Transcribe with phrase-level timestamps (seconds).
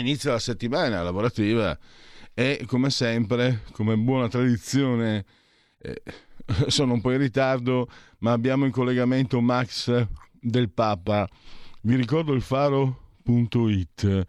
[0.00, 1.78] Ma inizia la settimana lavorativa
[2.32, 5.24] e come sempre, come buona tradizione,
[5.78, 6.02] eh,
[6.68, 10.06] sono un po' in ritardo, ma abbiamo in collegamento Max
[10.40, 11.28] del Papa.
[11.82, 14.26] Vi ricordo il faro.it,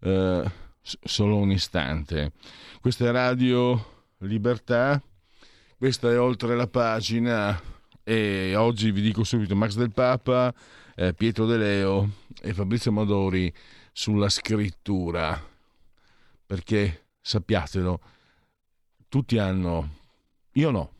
[0.00, 0.50] eh,
[0.80, 2.32] solo un istante.
[2.80, 5.00] Questa è Radio Libertà,
[5.78, 7.60] questa è oltre la pagina
[8.02, 10.52] e oggi vi dico subito Max del Papa
[10.96, 13.52] eh, Pietro De Leo e Fabrizio Modori
[13.92, 15.40] sulla scrittura,
[16.46, 18.00] perché sappiatelo,
[19.08, 19.96] tutti hanno,
[20.52, 20.92] io no,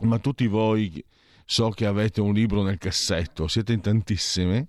[0.00, 1.02] ma tutti voi
[1.44, 4.68] so che avete un libro nel cassetto, siete in tantissime,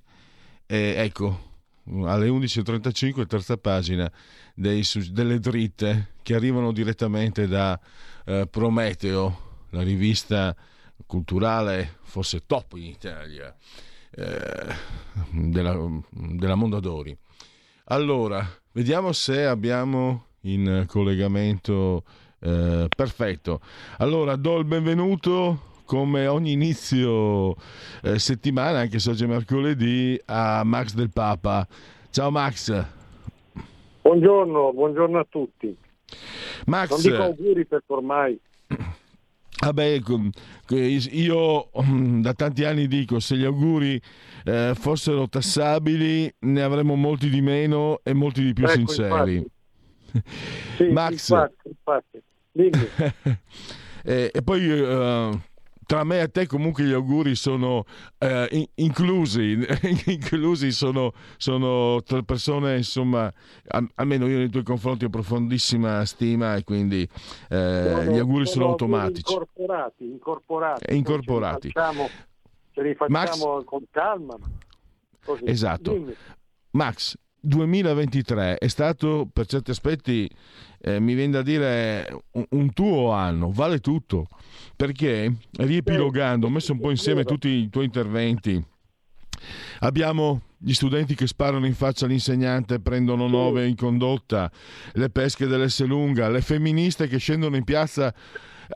[0.66, 1.52] e ecco,
[2.06, 4.12] alle 11.35 terza pagina
[4.56, 7.80] dei, delle dritte che arrivano direttamente da
[8.26, 10.56] eh, Prometeo, la rivista
[11.06, 13.56] culturale forse top in Italia
[14.12, 14.76] eh,
[15.32, 15.78] della,
[16.12, 17.18] della Mondadori.
[17.88, 22.04] Allora, vediamo se abbiamo in collegamento
[22.40, 23.60] eh, perfetto.
[23.98, 27.56] Allora, do il benvenuto come ogni inizio
[28.02, 31.68] eh, settimana, anche se oggi è mercoledì, a Max del Papa.
[32.10, 32.86] Ciao Max.
[34.02, 35.76] Buongiorno, buongiorno a tutti.
[36.68, 38.40] Max, non dico auguri perché ormai
[39.60, 40.02] Vabbè,
[41.12, 44.02] io mm, da tanti anni dico, se gli auguri
[44.44, 49.46] eh, fossero tassabili ne avremmo molti di meno e molti di più ecco, sinceri.
[50.78, 52.22] Sì, Max, infatti, infatti.
[54.04, 55.42] e, e, poi uh,
[55.94, 57.86] tra me e te comunque gli auguri sono
[58.18, 59.60] eh, in, inclusi,
[60.10, 63.32] inclusi sono, sono tra persone, insomma,
[63.94, 67.08] almeno io nei tuoi confronti ho profondissima stima e quindi
[67.48, 69.32] eh, sono, gli auguri sono, sono automatici.
[69.32, 70.96] Incorporati, incorporati.
[70.96, 71.70] incorporati.
[71.70, 72.10] Ce li facciamo,
[72.72, 74.38] ce li facciamo Max, con calma.
[75.24, 75.44] Così.
[75.46, 75.94] Esatto.
[75.94, 76.16] Dimmi.
[76.72, 77.16] Max,
[77.46, 80.30] 2023 è stato per certi aspetti,
[80.80, 84.28] eh, mi viene da dire, un, un, tuo anno, vale tutto,
[84.78, 85.34] perché?
[85.52, 88.64] Riepilogando, ho messo un po' insieme tutti i tuoi interventi,
[89.80, 94.50] abbiamo gli studenti che sparano in faccia all'insegnante, prendono nove in condotta,
[94.94, 98.14] le pesche dell'S lunga, le femministe che scendono in piazza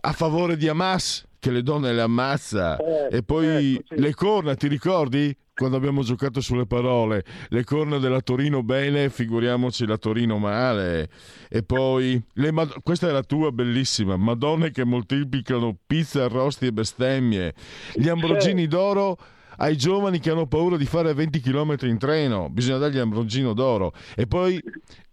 [0.01, 4.01] a favore di Hamas, che le donne le ammazza, eh, e poi ecco, sì.
[4.01, 5.35] le corna, ti ricordi?
[5.57, 11.09] quando abbiamo giocato sulle parole, le corna della Torino bene, figuriamoci la Torino male.
[11.49, 12.21] E poi,
[12.51, 17.55] Mad- questa è la tua bellissima, Madonne che moltiplicano pizza, arrosti e bestemmie.
[17.95, 19.17] Gli ambrogini d'oro
[19.57, 23.93] ai giovani che hanno paura di fare 20 km in treno, bisogna dargli l'ambrogino d'oro.
[24.15, 24.61] E poi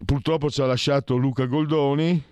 [0.05, 2.23] purtroppo ci ha lasciato Luca Goldoni,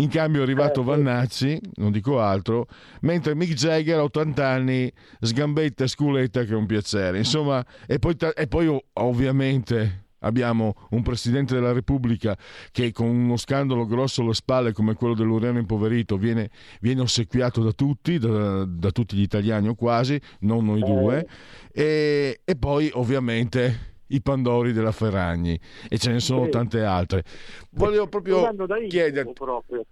[0.00, 2.66] in cambio è arrivato eh, Vannacci, non dico altro,
[3.02, 7.18] mentre Mick Jagger a 80 anni sgambetta e sculetta che è un piacere.
[7.18, 12.36] Insomma, e poi, e poi ovviamente abbiamo un Presidente della Repubblica
[12.70, 16.50] che con uno scandalo grosso alle spalle come quello dell'Uriano impoverito viene,
[16.80, 21.26] viene ossequiato da tutti, da, da, tutti gli italiani o quasi, non noi due,
[21.72, 21.82] eh.
[21.82, 27.24] e, e poi ovviamente i Pandori della Ferragni e ce ne sono tante altre.
[27.72, 28.54] Volevo proprio
[28.88, 29.32] chiederti...
[29.32, 29.84] Proprio.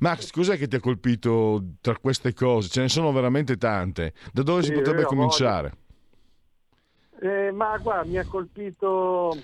[0.00, 2.68] Max, cos'è che ti ha colpito tra queste cose?
[2.68, 4.14] Ce ne sono veramente tante.
[4.32, 5.72] Da dove sì, si potrebbe cominciare?
[7.20, 9.36] Eh, ma guarda, mi ha colpito...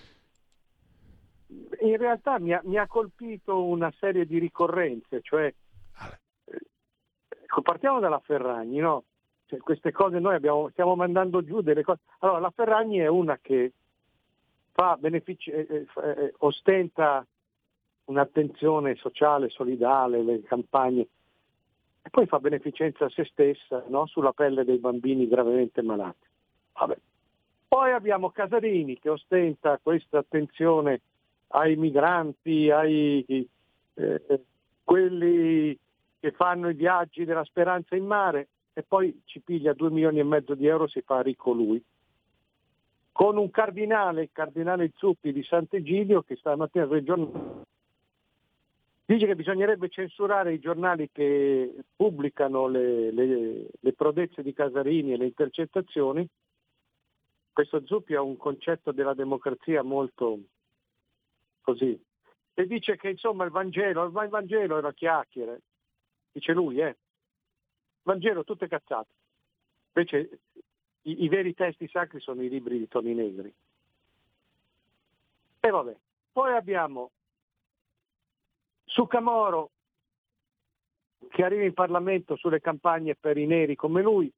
[1.81, 5.53] In realtà mi ha, mi ha colpito una serie di ricorrenze, cioè...
[6.45, 9.05] Eh, partiamo dalla Ferragni, no?
[9.47, 12.01] Cioè, queste cose noi abbiamo, stiamo mandando giù delle cose.
[12.21, 13.73] Allora, la Ferragni è una che
[14.73, 17.25] fa benefici, eh, eh, eh, ostenta
[18.07, 21.07] un'attenzione sociale, solidale, le campagne,
[22.03, 24.07] e poi fa beneficenza a se stessa no?
[24.07, 26.27] sulla pelle dei bambini gravemente malati.
[26.73, 26.99] Vabbè.
[27.69, 31.01] Poi abbiamo Casarini che ostenta questa attenzione
[31.49, 33.49] ai migranti, ai
[33.95, 34.41] eh,
[34.83, 35.79] quelli
[36.19, 40.25] che fanno i viaggi della speranza in mare e poi ci piglia due milioni e
[40.25, 41.83] mezzo di euro, si fa ricco lui
[43.13, 47.71] con un cardinale, il cardinale Zuppi di Sant'Egidio, che stamattina sul giornale
[49.05, 55.17] dice che bisognerebbe censurare i giornali che pubblicano le, le, le prodezze di Casarini e
[55.19, 56.27] le intercettazioni
[57.53, 60.39] questo Zuppi ha un concetto della democrazia molto
[61.61, 62.01] così.
[62.55, 65.61] E dice che insomma il Vangelo, il Vangelo era chiacchiere,
[66.33, 66.97] dice lui, eh.
[68.03, 69.13] Vangelo tutte cazzate.
[69.95, 70.41] Invece
[71.03, 73.53] i, i veri testi sacri sono i libri di Toni Negri.
[75.61, 75.97] E vabbè,
[76.33, 77.11] poi abbiamo
[78.85, 79.71] Sucamoro
[81.31, 84.31] che arriva in Parlamento sulle campagne per i neri come lui,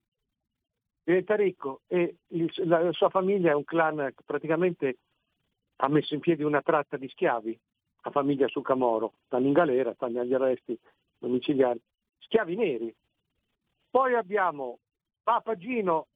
[1.03, 4.99] diventa ricco e il, la, sua famiglia è un clan che praticamente
[5.77, 7.59] ha messo in piedi una tratta di schiavi,
[8.03, 10.79] la famiglia Sucamoro, stanno in galera, stanno agli arresti
[11.19, 11.81] domiciliari,
[12.19, 12.95] schiavi neri.
[13.91, 14.79] Poi abbiamo
[15.23, 16.07] Papagino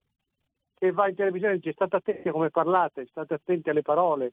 [0.79, 4.33] che va in televisione e dice state attenti a come parlate, state attenti alle parole,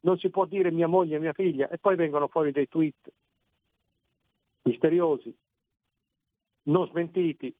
[0.00, 3.12] non si può dire mia moglie e mia figlia, e poi vengono fuori dei tweet
[4.62, 5.34] misteriosi,
[6.64, 7.54] non smentiti,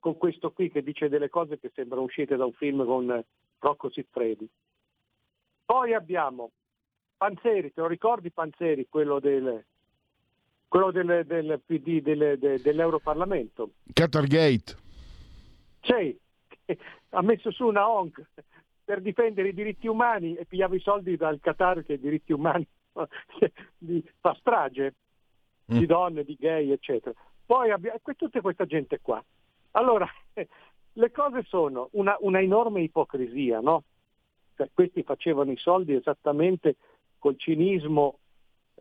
[0.00, 3.22] con questo qui che dice delle cose che sembrano uscite da un film con
[3.58, 4.48] Rocco Siffredi.
[5.66, 6.50] Poi abbiamo
[7.16, 9.64] Panzeri, te lo ricordi Panzeri, quello del,
[10.68, 13.70] quello del, del PD, del, del, dell'Europarlamento?
[13.92, 14.76] Qatargate.
[15.82, 16.18] Sì,
[17.14, 18.24] ha messo su una ONG
[18.84, 22.66] per difendere i diritti umani e pigliava i soldi dal Qatar che i diritti umani
[24.20, 24.94] fa strage
[25.72, 25.78] mm.
[25.78, 27.14] di donne, di gay, eccetera.
[27.46, 29.22] Poi abbiamo tutta questa gente qua.
[29.72, 30.06] Allora,
[30.92, 33.84] le cose sono una, una enorme ipocrisia, no?
[34.56, 36.76] Cioè, questi facevano i soldi esattamente
[37.18, 38.18] col cinismo,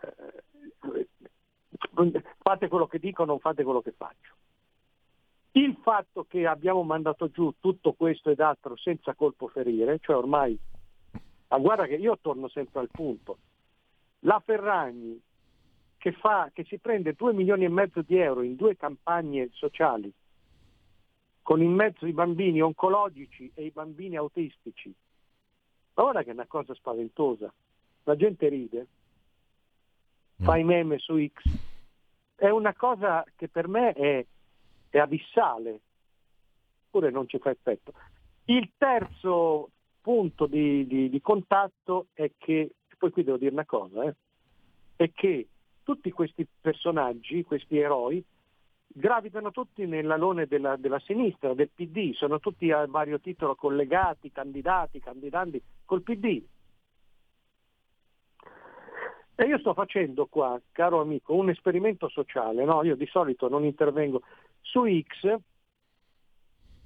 [0.01, 1.07] eh,
[2.37, 4.35] fate quello che dico, non fate quello che faccio.
[5.55, 10.57] Il fatto che abbiamo mandato giù tutto questo ed altro senza colpo ferire, cioè ormai,
[11.47, 13.37] ma guarda che io torno sempre al punto,
[14.21, 15.21] la Ferragni
[15.97, 20.11] che, fa, che si prende 2 milioni e mezzo di euro in due campagne sociali,
[21.43, 24.91] con in mezzo i bambini oncologici e i bambini autistici,
[25.93, 27.53] ma guarda che è una cosa spaventosa,
[28.05, 28.87] la gente ride,
[30.37, 31.43] fa i meme su X,
[32.35, 34.25] è una cosa che per me è
[34.97, 35.79] è abissale,
[36.85, 37.93] oppure non ci fa effetto.
[38.45, 44.03] Il terzo punto di, di, di contatto è che, poi qui devo dire una cosa,
[44.03, 44.15] eh,
[44.95, 45.47] è che
[45.81, 48.23] tutti questi personaggi, questi eroi,
[48.85, 54.99] gravitano tutti nell'alone della, della, sinistra, del PD, sono tutti a vario titolo collegati, candidati,
[54.99, 56.43] candidanti col PD.
[59.35, 62.83] E io sto facendo qua, caro amico, un esperimento sociale, no?
[62.83, 64.21] Io di solito non intervengo,
[64.63, 65.37] su X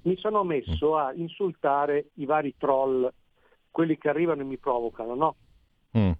[0.02, 3.10] mi sono messo a insultare i vari troll,
[3.70, 5.36] quelli che arrivano e mi provocano, no?
[5.96, 6.12] Mm.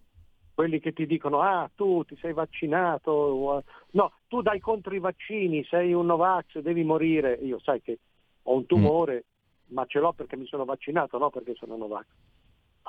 [0.55, 5.65] Quelli che ti dicono, ah, tu ti sei vaccinato, no, tu dai contro i vaccini,
[5.65, 7.35] sei un Novax, devi morire.
[7.35, 7.99] Io sai che
[8.43, 9.25] ho un tumore,
[9.71, 9.75] mm.
[9.75, 12.07] ma ce l'ho perché mi sono vaccinato, no perché sono Novax.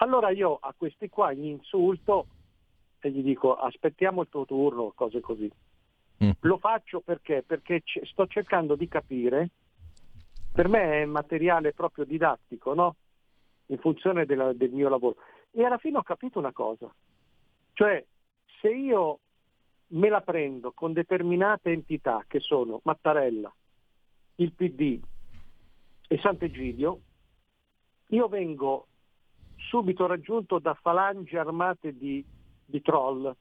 [0.01, 2.27] Allora io a questi qua gli insulto
[2.99, 5.51] e gli dico aspettiamo il tuo turno, cose così.
[6.23, 6.31] Mm.
[6.41, 7.43] Lo faccio perché?
[7.45, 9.49] Perché c- sto cercando di capire,
[10.51, 12.95] per me è materiale proprio didattico, no?
[13.67, 15.17] In funzione della, del mio lavoro.
[15.51, 16.93] E alla fine ho capito una cosa,
[17.73, 18.03] cioè
[18.59, 19.19] se io
[19.87, 23.51] me la prendo con determinate entità che sono Mattarella,
[24.35, 24.99] il PD
[26.07, 26.99] e Sant'Egidio,
[28.07, 28.87] io vengo
[29.55, 32.23] subito raggiunto da falangi armate di,
[32.65, 33.35] di troll,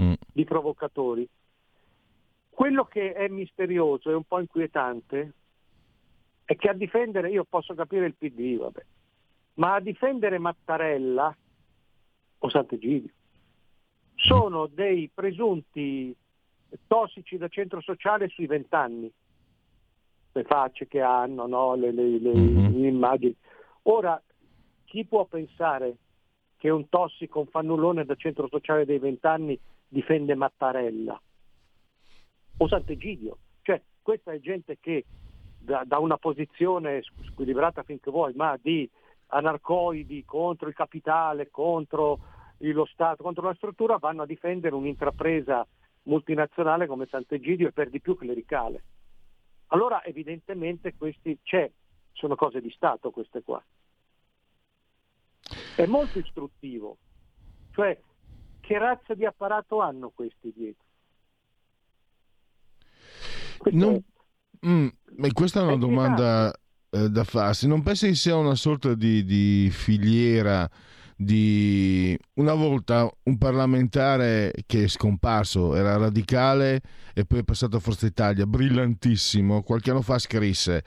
[0.00, 0.12] mm.
[0.32, 1.28] di provocatori.
[2.48, 5.32] Quello che è misterioso e un po' inquietante
[6.44, 8.84] è che a difendere, io posso capire il PD, vabbè,
[9.54, 11.36] ma a difendere Mattarella
[12.38, 13.10] o Sant'Egidio
[14.14, 16.14] sono dei presunti
[16.86, 19.10] tossici da centro sociale sui vent'anni,
[20.32, 21.74] le facce che hanno, no?
[21.74, 22.80] le, le, le, mm-hmm.
[22.80, 23.36] le immagini.
[23.82, 24.20] Ora,
[24.84, 25.96] chi può pensare
[26.56, 29.58] che un tossico, un fannullone da centro sociale dei vent'anni
[29.94, 31.18] difende Mattarella
[32.56, 33.38] o Sant'Egidio.
[33.62, 35.04] Cioè, questa è gente che
[35.56, 38.90] da, da una posizione squilibrata finché vuoi, ma di
[39.28, 42.18] anarcoidi contro il capitale, contro
[42.58, 45.66] lo Stato, contro la struttura, vanno a difendere un'intrapresa
[46.04, 48.82] multinazionale come Sant'Egidio e per di più clericale.
[49.68, 51.70] Allora evidentemente questi c'è,
[52.12, 53.62] sono cose di Stato queste qua.
[55.76, 56.96] È molto istruttivo,
[57.72, 57.98] cioè
[58.66, 60.84] che razza di apparato hanno questi dietro?
[63.72, 63.94] Non...
[63.94, 64.66] È...
[64.66, 64.88] Mm,
[65.32, 66.52] questa è una è domanda
[66.90, 67.66] eh, da farsi.
[67.66, 70.68] Non pensi che sia una sorta di, di filiera
[71.16, 76.80] di una volta un parlamentare che è scomparso, era radicale
[77.14, 80.82] e poi è passato a Forza Italia, brillantissimo, qualche anno fa scrisse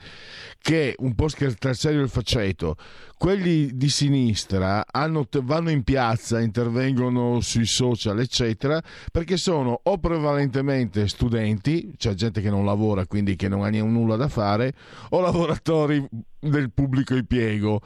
[0.60, 2.76] che un po' scherzare il faceto,
[3.16, 11.08] quelli di sinistra hanno, vanno in piazza, intervengono sui social, eccetera, perché sono o prevalentemente
[11.08, 14.74] studenti, cioè gente che non lavora, quindi che non ha nulla da fare,
[15.10, 16.06] o lavoratori
[16.40, 17.80] del pubblico impiego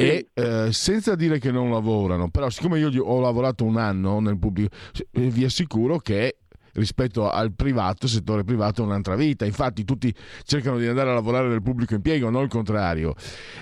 [0.00, 4.38] e eh, senza dire che non lavorano, però siccome io ho lavorato un anno nel
[4.38, 4.74] pubblico,
[5.12, 6.36] eh, vi assicuro che
[6.74, 9.44] rispetto al privato, il settore privato è un'altra vita.
[9.44, 10.14] Infatti tutti
[10.44, 13.14] cercano di andare a lavorare nel pubblico impiego, non il contrario.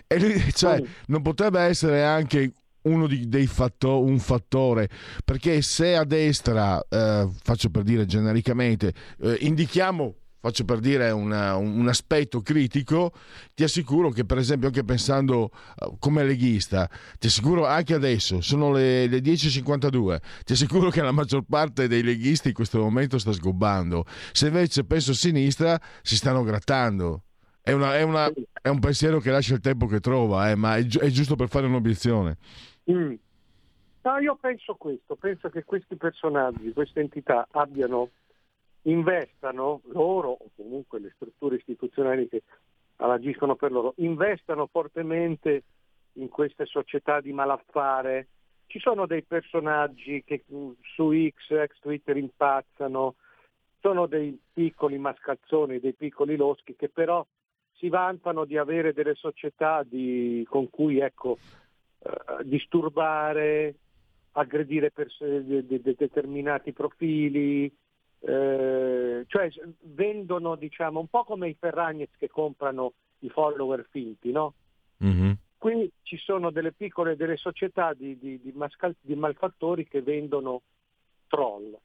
[0.06, 2.52] E, cioè, non potrebbe essere anche
[2.82, 4.88] uno di, dei fatto, un fattore
[5.24, 11.56] perché se a destra, eh, faccio per dire genericamente, eh, indichiamo faccio per dire una,
[11.56, 13.12] un aspetto critico,
[13.54, 18.72] ti assicuro che per esempio anche pensando uh, come leghista, ti assicuro anche adesso, sono
[18.72, 23.32] le, le 10.52, ti assicuro che la maggior parte dei leghisti in questo momento sta
[23.32, 27.22] sgobbando, se invece penso a sinistra si stanno grattando.
[27.60, 30.76] È, una, è, una, è un pensiero che lascia il tempo che trova, eh, ma
[30.76, 32.38] è, gi- è, giusto per fare un'obiezione.
[32.90, 33.12] Mm.
[34.00, 38.08] No, io penso questo, penso che questi personaggi, queste entità abbiano
[38.90, 42.42] investano loro o comunque le strutture istituzionali che
[42.96, 45.62] agiscono per loro, investano fortemente
[46.14, 48.28] in queste società di malaffare.
[48.66, 50.44] Ci sono dei personaggi che
[50.82, 53.14] su X, ex Twitter impazzano,
[53.80, 57.24] sono dei piccoli mascalzoni, dei piccoli loschi che però
[57.74, 61.38] si vantano di avere delle società di, con cui ecco,
[62.00, 63.74] eh, disturbare,
[64.32, 67.72] aggredire pers- de- de- determinati profili,
[68.20, 69.50] eh, cioè
[69.82, 74.54] vendono diciamo un po' come i Ferragnez che comprano i follower finti, no?
[75.04, 75.32] Mm-hmm.
[75.56, 80.62] Qui ci sono delle piccole delle società di, di, di, mascal- di malfattori che vendono
[81.26, 81.76] troll.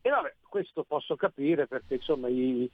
[0.00, 2.68] E vabbè, questo posso capire perché insomma i,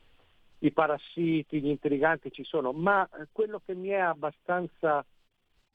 [0.61, 5.05] i parassiti, gli intriganti ci sono, ma quello che mi è abbastanza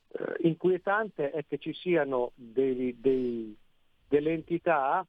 [0.07, 3.55] eh, inquietante è che ci siano dei, dei,
[4.07, 5.05] delle entità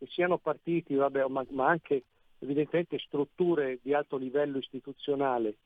[0.00, 2.04] che siano partiti, vabbè, ma, ma anche
[2.38, 5.56] evidentemente strutture di alto livello istituzionale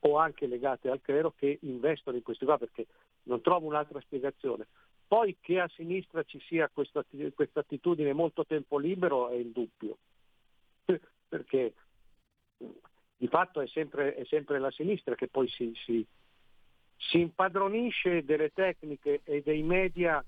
[0.00, 2.86] o anche legate al clero che investono in questi qua perché
[3.22, 4.66] non trovo un'altra spiegazione.
[5.08, 7.02] Poi che a sinistra ci sia questa,
[7.54, 9.96] attitudine molto tempo libero è indubbio,
[11.28, 11.72] perché
[13.16, 16.06] di fatto è sempre, è sempre la sinistra che poi si, si,
[16.96, 20.22] si impadronisce delle tecniche e dei media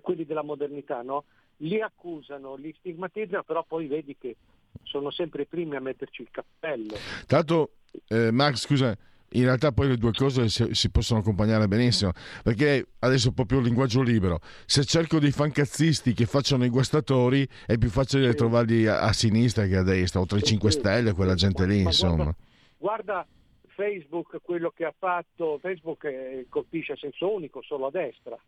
[0.00, 1.24] quelli della modernità, no?
[1.62, 4.36] li accusano, li stigmatizzano, però poi vedi che
[4.82, 6.94] sono sempre i primi a metterci il cappello.
[7.26, 7.72] Tanto,
[8.08, 8.96] eh, Max, scusa,
[9.34, 13.64] in realtà poi le due cose si, si, possono accompagnare benissimo, perché adesso proprio il
[13.64, 18.36] linguaggio libero, se cerco dei fancazzisti che facciano i guastatori è più facile sì.
[18.36, 21.80] trovarli a, a, sinistra che a destra, o tra i 5 Stelle, quella gente lì,
[21.80, 22.24] insomma.
[22.24, 22.36] Guarda,
[22.78, 23.26] guarda,
[23.68, 28.38] Facebook, quello che ha fatto, Facebook eh, colpisce a senso unico solo a destra.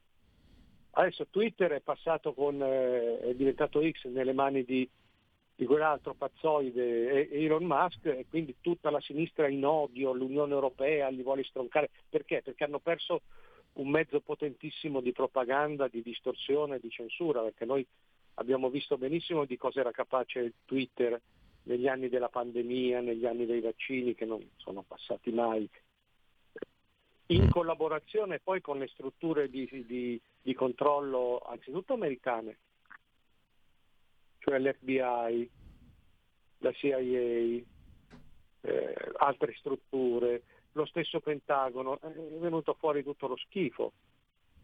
[0.97, 4.89] Adesso Twitter è passato con, eh, è diventato X nelle mani di,
[5.57, 11.23] di quell'altro pazzoide Elon Musk e quindi tutta la sinistra in odio, l'Unione Europea li
[11.23, 11.91] vuole stroncare.
[12.09, 12.43] Perché?
[12.43, 13.23] Perché hanno perso
[13.75, 17.85] un mezzo potentissimo di propaganda, di distorsione, di censura, perché noi
[18.35, 21.21] abbiamo visto benissimo di cosa era capace Twitter
[21.65, 25.69] negli anni della pandemia, negli anni dei vaccini che non sono passati mai,
[27.27, 32.59] in collaborazione poi con le strutture di, di, di controllo anzitutto americane,
[34.39, 35.51] cioè l'FBI,
[36.59, 37.65] la CIA, eh,
[39.17, 43.93] altre strutture, lo stesso Pentagono, è venuto fuori tutto lo schifo,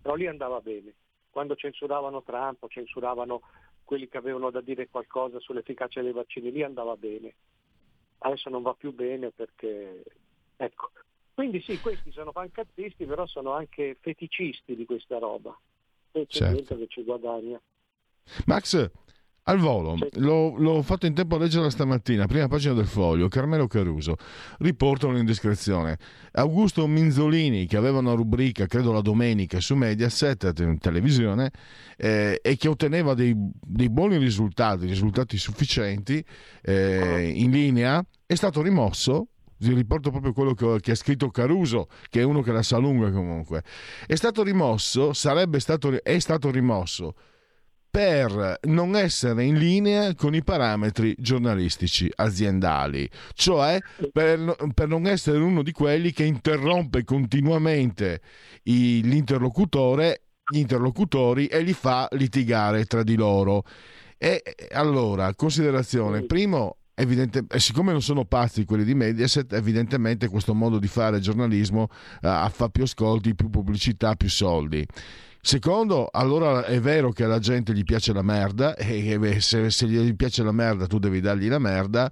[0.03, 0.95] però lì andava bene.
[1.31, 3.41] Quando censuravano Trump censuravano
[3.85, 7.35] quelli che avevano da dire qualcosa sull'efficacia dei vaccini, lì andava bene.
[8.19, 10.03] Adesso non va più bene perché,
[10.57, 10.91] ecco,
[11.41, 15.59] quindi sì, questi sono fancazzisti, però sono anche feticisti di questa roba.
[16.13, 16.57] E c'è certo.
[16.57, 17.59] gente che ci guadagna.
[18.45, 18.91] Max,
[19.45, 23.69] al volo, l'ho, l'ho, fatto in tempo a leggere stamattina, prima pagina del foglio, Carmelo
[23.69, 24.17] Caruso,
[24.59, 25.97] riporta un'indiscrezione.
[26.33, 31.53] Augusto Minzolini, che aveva una rubrica, credo la domenica, su Mediaset, in televisione,
[31.97, 36.23] eh, e che otteneva dei, dei, buoni risultati, risultati sufficienti,
[36.61, 39.29] eh, in linea, è stato rimosso
[39.61, 43.11] riporto proprio quello che, che, ha scritto Caruso, che è uno che la sa lunga
[43.11, 43.63] comunque.
[44.07, 47.15] È stato rimosso, sarebbe stato, è stato rimosso
[47.91, 53.79] per non essere in linea con i parametri giornalistici aziendali, cioè
[54.13, 58.21] per, per non essere uno di quelli che interrompe continuamente
[58.65, 63.65] i, l'interlocutore, gli interlocutori e li fa litigare tra di loro.
[64.17, 70.79] E allora, considerazione, primo, Evidente, siccome non sono pazzi quelli di Mediaset, evidentemente questo modo
[70.79, 71.89] di fare giornalismo
[72.21, 74.87] uh, fa più ascolti, più pubblicità, più soldi.
[75.43, 80.15] Secondo, allora è vero che alla gente gli piace la merda e se, se gli
[80.15, 82.11] piace la merda tu devi dargli la merda.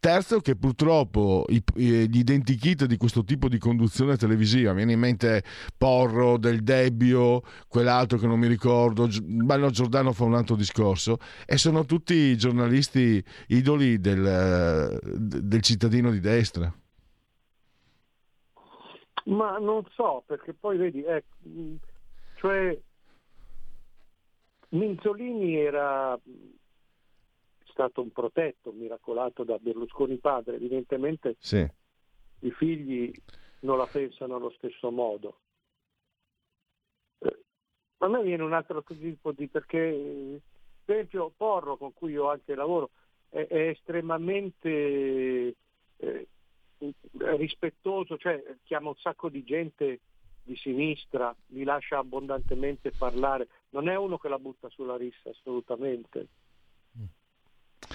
[0.00, 5.44] Terzo, che purtroppo i, gli identikit di questo tipo di conduzione televisiva, viene in mente
[5.76, 11.18] Porro, Del Debbio, quell'altro che non mi ricordo, ma no, Giordano fa un altro discorso,
[11.46, 16.74] e sono tutti giornalisti idoli del, del cittadino di destra.
[19.26, 21.22] Ma non so, perché poi vedi, eh,
[22.42, 22.76] cioè,
[24.70, 26.18] Minzolini era
[27.66, 31.64] stato un protetto miracolato da Berlusconi padre, evidentemente sì.
[32.40, 33.12] i figli
[33.60, 35.38] non la pensano allo stesso modo.
[37.18, 37.38] Eh,
[37.98, 40.40] a me viene un altro tipo di perché
[40.84, 42.90] per esempio Porro con cui io anche lavoro
[43.28, 45.54] è, è estremamente
[45.96, 46.26] eh,
[47.36, 50.00] rispettoso, cioè chiama un sacco di gente
[50.42, 56.26] di sinistra, li lascia abbondantemente parlare, non è uno che la butta sulla rissa assolutamente.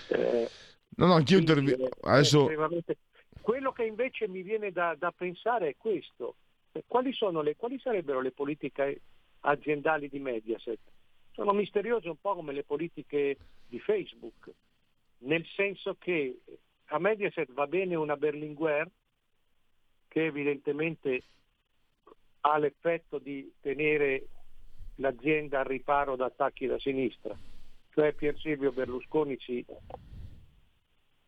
[0.10, 0.50] Eh,
[0.96, 2.50] no, no, anch'io intervi- adesso...
[3.42, 6.36] Quello che invece mi viene da, da pensare è questo.
[6.86, 9.02] Quali, le, quali, sarebbero le politiche
[9.42, 10.80] aziendali di Mediaset?
[11.32, 13.38] Sono misteriose un po' come le politiche
[13.68, 14.52] di Facebook,
[15.20, 16.40] nel senso che
[16.88, 18.90] a Mediaset va bene una Berlinguer
[20.10, 21.24] che evidentemente
[22.42, 24.28] ha l'effetto di tenere
[24.96, 27.36] l'azienda al riparo da attacchi da sinistra,
[27.94, 29.66] cioè Pier Silvio Berlusconi si,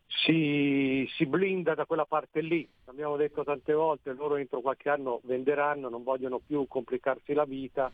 [0.07, 2.67] si, si, blinda da quella parte lì.
[2.85, 7.91] Abbiamo detto tante volte, loro entro qualche anno venderanno, non vogliono più complicarsi la vita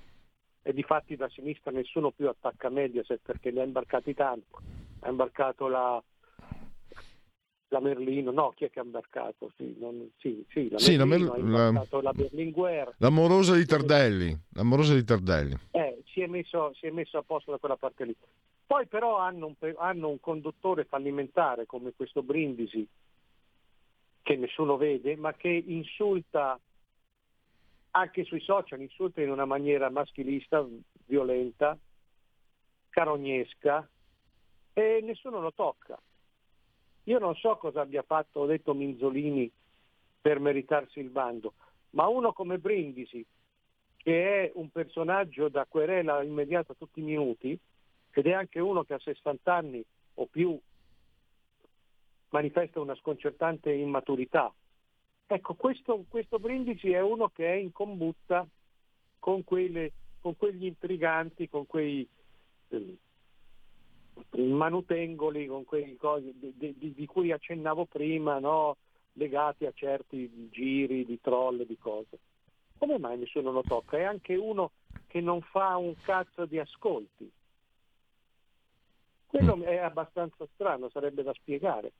[0.61, 4.55] e di fatti da sinistra nessuno più attacca Mediaset perché ne ha imbarcati tanti.
[5.01, 6.01] Ha imbarcato la,
[7.69, 9.51] la Merlino, no, chi è che ha imbarcato?
[9.57, 12.95] Sì, non, sì, sì, la sì, Merlino, la, Mer- la, la Berlinguer.
[12.97, 15.55] L'amorosa di Tardelli, l'amorosa di Tardelli.
[15.71, 18.15] Eh, si, è messo, si è messo a posto da quella parte lì.
[18.65, 22.87] Poi però hanno un, hanno un conduttore fallimentare come questo Brindisi,
[24.21, 26.59] che nessuno vede, ma che insulta
[27.91, 30.65] anche sui social, insulta in una maniera maschilista,
[31.05, 31.77] violenta,
[32.89, 33.87] carognesca,
[34.73, 35.97] e nessuno lo tocca.
[37.05, 39.51] Io non so cosa abbia fatto, ho detto Minzolini,
[40.21, 41.53] per meritarsi il bando,
[41.91, 43.23] ma uno come Brindisi,
[43.97, 47.57] che è un personaggio da querela immediata tutti i minuti,
[48.11, 50.59] ed è anche uno che a 60 anni o più
[52.29, 54.51] manifesta una sconcertante immaturità.
[55.27, 58.47] Ecco, questo, questo Brindisi è uno che è in combutta
[59.19, 59.91] con, quelle,
[60.21, 62.07] con quegli intriganti, con quei
[62.69, 62.97] eh,
[64.31, 68.77] manutengoli con quei cose di, di, di cui accennavo prima, no?
[69.13, 72.19] legati a certi giri di troll, di cose.
[72.77, 73.97] Come mai nessuno lo tocca?
[73.97, 74.71] È anche uno
[75.07, 77.31] che non fa un cazzo di ascolti.
[79.27, 79.61] Quello mm.
[79.63, 81.91] è abbastanza strano, sarebbe da spiegare.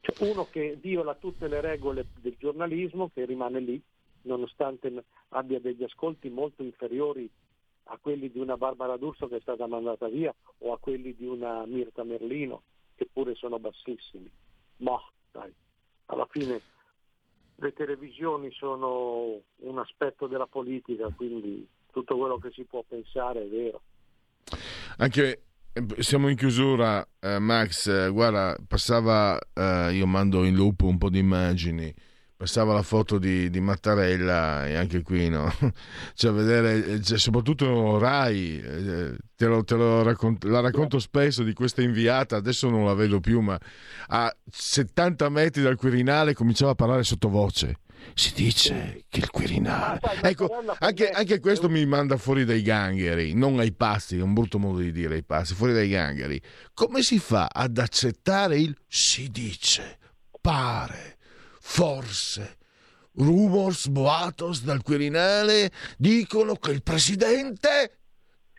[0.00, 3.80] Cioè, uno che viola tutte le regole del giornalismo, che rimane lì,
[4.22, 7.28] nonostante abbia degli ascolti molto inferiori
[7.92, 11.26] a quelli di una Barbara D'Urso che è stata mandata via o a quelli di
[11.26, 12.62] una Mirta Merlino
[12.94, 14.30] che pure sono bassissimi.
[14.78, 14.96] Ma
[15.32, 15.52] dai,
[16.06, 16.60] alla fine
[17.56, 23.48] le televisioni sono un aspetto della politica, quindi tutto quello che si può pensare è
[23.48, 23.82] vero.
[24.98, 30.82] Anche eh, siamo in chiusura, eh, Max, eh, guarda, passava, eh, io mando in loop
[30.82, 31.92] un po' di immagini
[32.40, 35.52] passava la foto di, di, Mattarella e anche qui no?
[36.14, 41.52] cioè vedere cioè, soprattutto Rai eh, te, lo, te lo raccont- la racconto spesso di
[41.52, 43.58] questa inviata adesso non la vedo più ma
[44.08, 47.80] a 70 metri dal Quirinale cominciava a parlare sottovoce.
[48.14, 50.00] Si dice che il Quirinale.
[50.22, 54.58] Ecco anche, anche questo mi manda fuori dai gangheri non ai pazzi è un brutto
[54.58, 56.40] modo di dire ai pazzi fuori dai gangheri.
[56.72, 59.98] Come si fa ad accettare il si dice
[60.40, 61.18] pare
[61.70, 62.58] Forse.
[63.12, 67.98] Rumors, boatos dal Quirinale dicono che il presidente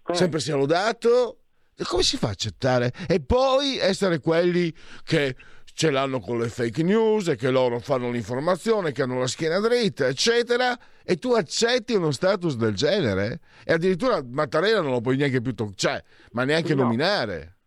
[0.07, 0.15] eh.
[0.15, 1.39] sempre sia lodato.
[1.83, 2.93] Come si fa a accettare?
[3.09, 8.09] E poi essere quelli che ce l'hanno con le fake news e che loro fanno
[8.09, 13.41] l'informazione, che hanno la schiena dritta, eccetera, e tu accetti uno status del genere?
[13.65, 16.83] E addirittura Mattarella non lo puoi neanche più toccare, cioè, ma neanche no.
[16.83, 17.57] nominare.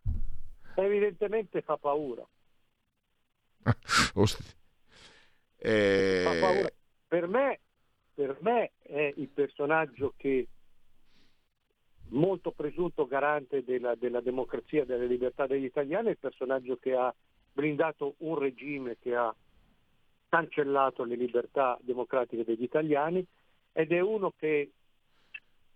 [0.77, 2.27] Evidentemente fa paura.
[4.15, 4.63] e...
[6.41, 6.71] Paura.
[7.09, 7.61] Per me,
[8.15, 10.47] per me è il personaggio che
[12.09, 16.95] molto presunto garante della, della democrazia e delle libertà degli italiani, è il personaggio che
[16.95, 17.13] ha
[17.53, 19.35] blindato un regime che ha
[20.29, 23.25] cancellato le libertà democratiche degli italiani
[23.73, 24.73] ed è uno che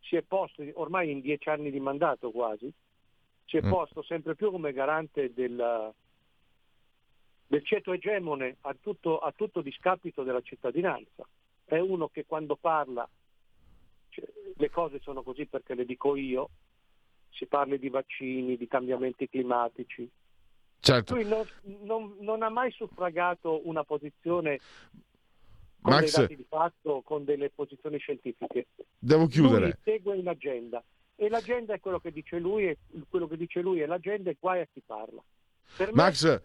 [0.01, 2.73] si è posto, ormai in dieci anni di mandato quasi,
[3.45, 3.71] si è mm.
[3.71, 5.93] posto sempre più come garante del,
[7.49, 11.27] del ceto egemone a tutto, a tutto discapito della cittadinanza.
[11.65, 13.09] È uno che quando parla
[14.11, 16.51] cioè, le cose sono così perché le dico io,
[17.31, 20.09] si parli di vaccini, di cambiamenti climatici,
[20.81, 21.15] Certo.
[21.15, 21.45] Lui non,
[21.83, 24.61] non, non, ha mai suffragato una posizione
[25.81, 28.69] con Max, dei dati di fatto, con delle posizioni scientifiche.
[28.99, 29.65] Devo chiudere.
[29.65, 30.83] Lui segue un'agenda
[31.17, 34.37] e l'agenda è quello che dice lui e quello che dice lui è l'agenda e
[34.39, 35.23] guai a chi parla.
[35.77, 36.41] Per Max,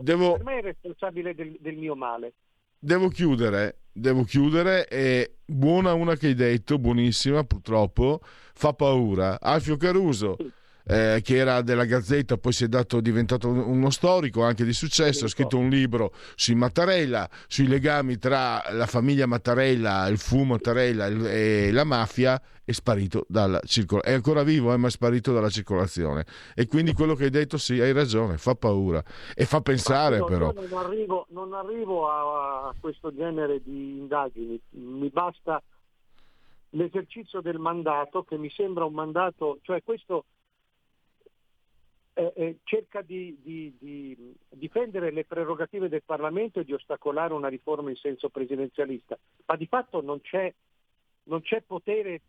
[0.00, 0.32] devo...
[0.32, 2.34] per me è responsabile del, del mio male.
[2.78, 8.20] Devo chiudere, devo chiudere e buona una che hai detto, buonissima purtroppo,
[8.54, 9.38] fa paura.
[9.40, 10.50] Alfio Caruso, sì
[10.84, 15.24] eh, che era della Gazzetta, poi si è dato, diventato uno storico anche di successo,
[15.24, 21.06] ha scritto un libro sui Mattarella, sui legami tra la famiglia Mattarella, il fu Mattarella
[21.06, 24.14] e la mafia, è sparito dalla circolazione.
[24.14, 26.24] È ancora vivo, eh, ma è sparito dalla circolazione.
[26.54, 29.02] E quindi quello che hai detto, sì, hai ragione, fa paura
[29.34, 30.52] e fa pensare no, però.
[30.52, 35.62] Non arrivo, non arrivo a, a questo genere di indagini, mi basta
[36.70, 40.24] l'esercizio del mandato che mi sembra un mandato, cioè questo
[42.14, 47.48] eh, eh, cerca di, di, di, difendere le prerogative del Parlamento e di ostacolare una
[47.48, 50.52] riforma in senso presidenzialista, ma di fatto non c'è,
[51.24, 52.20] non c'è potere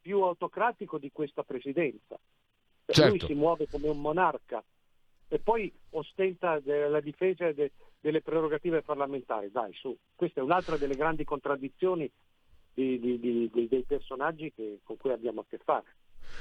[0.00, 2.18] più autocratico di questa presidenza.
[2.86, 3.08] Certo.
[3.08, 4.62] Lui si muove come un monarca
[5.28, 9.50] e poi ostenta la difesa de, delle prerogative parlamentari.
[9.50, 12.10] Dai, su, questa è un'altra delle grandi contraddizioni
[12.74, 15.86] di, di, dei personaggi che, con cui abbiamo a che fare.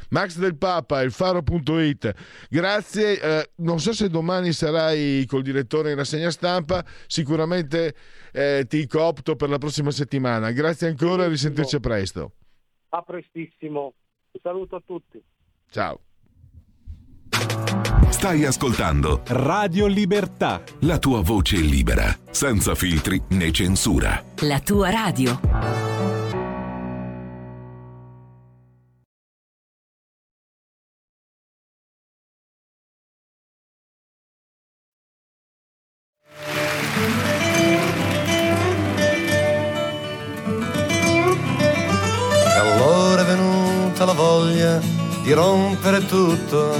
[0.10, 2.14] Max del Papa, il faro.it.
[2.50, 3.20] Grazie.
[3.20, 7.96] Eh, non so se domani sarai col direttore in rassegna stampa, sicuramente
[8.32, 10.52] eh, ti coopto per la prossima settimana.
[10.52, 12.32] Grazie ancora e risentirci presto.
[12.90, 13.94] A prestissimo.
[14.32, 15.24] Un saluto a tutti.
[15.70, 16.00] Ciao.
[18.10, 20.64] Stai ascoltando Radio Libertà.
[20.82, 24.24] La tua voce libera, senza filtri né censura.
[24.42, 25.93] La tua radio.
[45.24, 46.76] Di rompere tutto.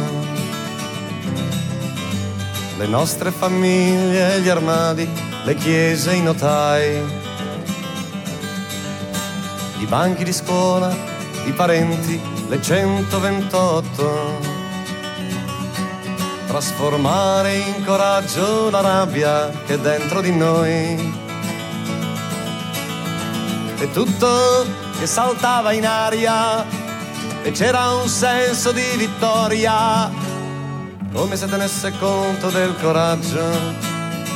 [2.78, 5.10] Le nostre famiglie, gli armadi,
[5.46, 7.02] le chiese, i notai,
[9.80, 10.94] i banchi di scuola,
[11.46, 14.52] i parenti, le 128.
[16.48, 21.22] Trasformare in coraggio la rabbia che è dentro di noi.
[23.78, 24.66] E tutto
[25.00, 26.83] che saltava in aria
[27.44, 30.10] e c'era un senso di vittoria,
[31.14, 33.44] come se tenesse conto del coraggio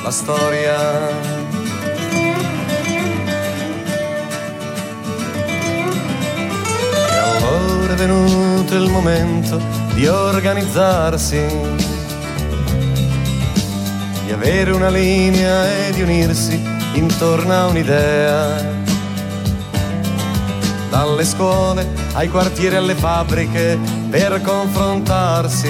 [0.04, 1.10] la storia.
[7.10, 9.62] E allora è venuto il momento
[9.94, 11.46] di organizzarsi,
[14.26, 16.62] di avere una linea e di unirsi
[16.94, 18.76] intorno a un'idea
[20.90, 23.78] dalle scuole ai quartieri alle fabbriche
[24.10, 25.70] per confrontarsi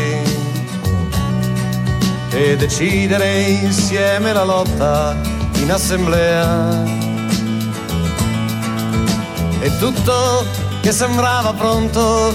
[2.29, 5.13] e decidere insieme la lotta
[5.55, 6.85] in assemblea.
[9.59, 10.45] E tutto
[10.81, 12.33] che sembrava pronto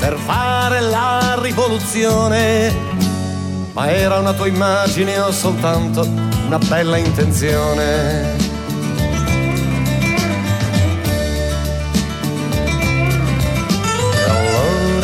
[0.00, 2.74] per fare la rivoluzione,
[3.72, 6.04] ma era una tua immagine o soltanto
[6.46, 8.49] una bella intenzione.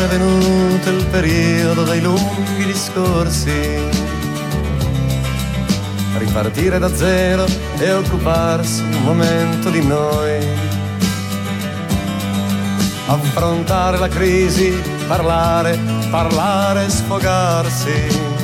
[0.07, 3.79] Venuto il periodo dei lunghi discorsi.
[6.17, 7.45] Ripartire da zero
[7.77, 10.45] e occuparsi un momento di noi.
[13.07, 14.73] Affrontare la crisi,
[15.07, 18.35] parlare, parlare, sfogarsi.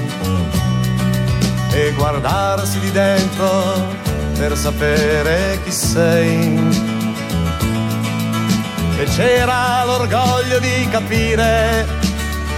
[1.76, 4.02] e guardarsi di dentro
[4.38, 6.73] per sapere chi sei.
[9.04, 11.86] E c'era l'orgoglio di capire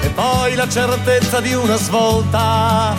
[0.04, 2.96] e poi la certezza di una svolta,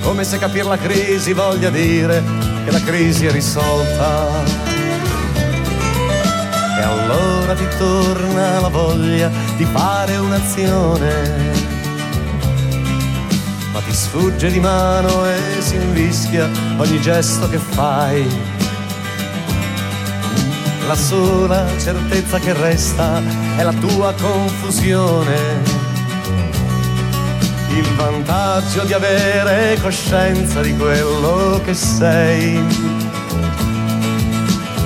[0.00, 2.22] come se capire la crisi voglia dire
[2.64, 4.42] che la crisi è risolta.
[6.78, 11.64] E allora ti torna la voglia di fare un'azione
[13.70, 18.55] ma ti sfugge di mano e si invischia ogni gesto che fai.
[20.86, 23.20] La sola certezza che resta
[23.56, 25.34] è la tua confusione.
[27.70, 32.62] Il vantaggio di avere coscienza di quello che sei.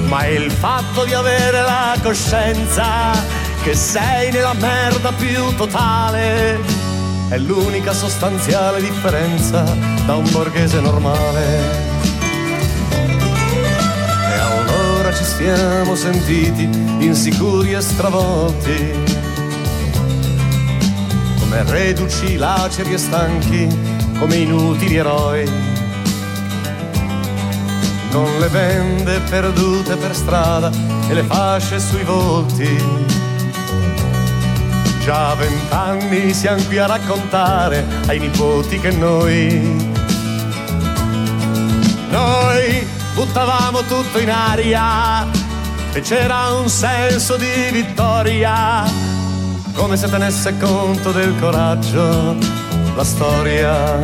[0.06, 3.12] Ma il fatto di avere la coscienza
[3.62, 6.58] che sei nella merda più totale
[7.28, 9.62] è l'unica sostanziale differenza
[10.06, 11.89] da un borghese normale.
[15.40, 18.92] Siamo sentiti insicuri e stravolti,
[21.38, 23.66] come reduci, laceri e stanchi,
[24.18, 25.50] come inutili eroi.
[28.10, 30.70] Con le bende perdute per strada
[31.08, 33.08] e le fasce sui volti
[35.04, 39.60] Già vent'anni siamo qui a raccontare ai nipoti che noi,
[42.10, 45.26] noi buttavamo tutto in aria
[45.92, 48.82] e c'era un senso di vittoria,
[49.74, 52.34] come se tenesse conto del coraggio
[52.96, 53.98] la storia.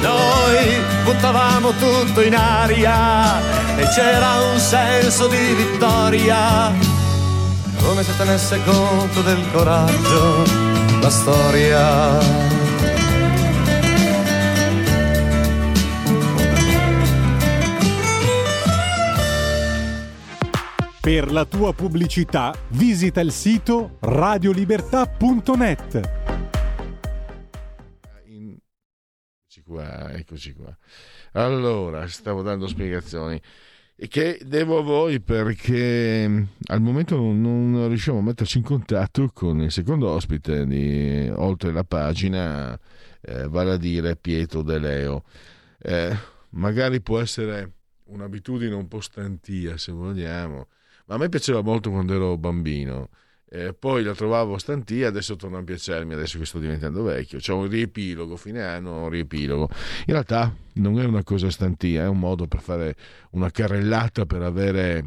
[0.00, 3.40] Noi buttavamo tutto in aria
[3.76, 6.70] e c'era un senso di vittoria
[7.82, 10.44] come se tenesse conto del coraggio
[11.00, 12.61] la storia.
[21.02, 25.96] Per la tua pubblicità visita il sito radiolibertà.net.
[29.40, 30.78] Eccoci qua, eccoci qua.
[31.32, 33.42] Allora, stavo dando spiegazioni
[33.96, 39.60] che devo a voi perché mm, al momento non riusciamo a metterci in contatto con
[39.60, 42.78] il secondo ospite di oltre la pagina,
[43.20, 45.24] eh, vale a dire Pietro De Leo.
[45.78, 46.16] Eh,
[46.50, 47.72] magari può essere
[48.04, 50.68] un'abitudine un po' stantia se vogliamo,
[51.12, 53.08] a me piaceva molto quando ero bambino
[53.54, 57.38] eh, poi la trovavo stantia, adesso torna a piacermi, adesso che sto diventando vecchio.
[57.38, 59.68] C'è un riepilogo, fine anno, un riepilogo.
[60.06, 62.96] In realtà non è una cosa stantia, è un modo per fare
[63.32, 65.06] una carrellata, per avere,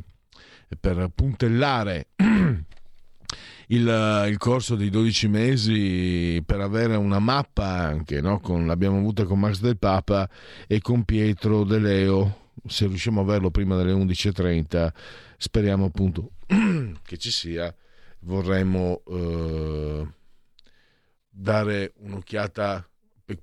[0.79, 2.09] per puntellare
[3.69, 8.39] il, il, corso dei 12 mesi per avere una mappa anche, no?
[8.41, 10.29] con, l'abbiamo avuta con Max del Papa
[10.67, 14.89] e con Pietro De Leo, se riusciamo a averlo prima delle 11.30
[15.37, 16.31] speriamo appunto
[17.03, 17.73] che ci sia
[18.19, 20.07] vorremmo eh,
[21.29, 22.89] dare un'occhiata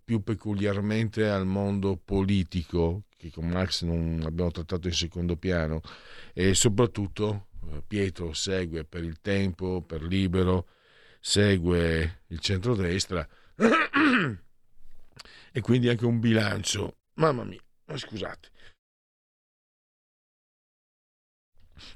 [0.05, 5.81] più peculiarmente al mondo politico, che con Max non abbiamo trattato in secondo piano,
[6.33, 10.69] e soprattutto eh, Pietro segue per il tempo, per libero,
[11.21, 13.27] segue il centrodestra
[15.53, 16.97] e quindi anche un bilancio.
[17.15, 17.61] Mamma mia,
[17.95, 18.51] scusate.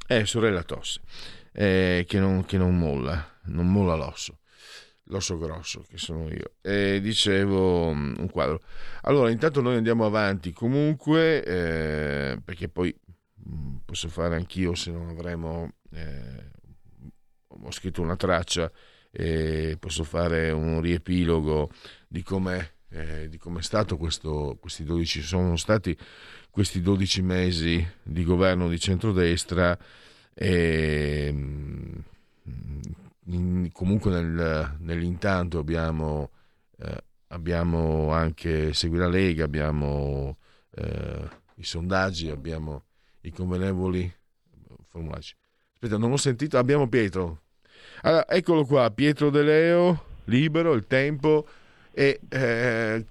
[0.07, 1.01] Eh, sorella tosse
[1.57, 4.41] eh, che, non, che, non, molla, non molla l'osso,
[5.05, 6.57] l'osso grosso che sono io.
[6.61, 8.63] E dicevo mm, un quadro.
[9.03, 12.95] Allora, intanto noi andiamo avanti comunque, eh, perché poi
[13.49, 15.73] mm, posso fare anch'io se non avremo...
[15.93, 16.55] Eh,
[17.49, 18.71] ho scritto una traccia
[19.11, 21.71] e posso fare un riepilogo
[22.07, 25.97] di come eh, di come è stato questo, questi 12 sono stati
[26.51, 29.77] questi 12 mesi di governo di centrodestra
[30.33, 31.95] e, mm,
[33.73, 36.31] comunque nel, nell'intanto abbiamo,
[36.79, 40.39] eh, abbiamo anche Segui la Lega, abbiamo
[40.71, 42.85] eh, i sondaggi, abbiamo
[43.23, 44.11] i convenevoli
[44.85, 45.27] formulari.
[45.75, 47.43] Aspetta, non ho sentito, abbiamo Pietro.
[48.03, 51.47] Allora, eccolo qua, Pietro De Leo, libero, il tempo
[51.99, 53.07] e eh,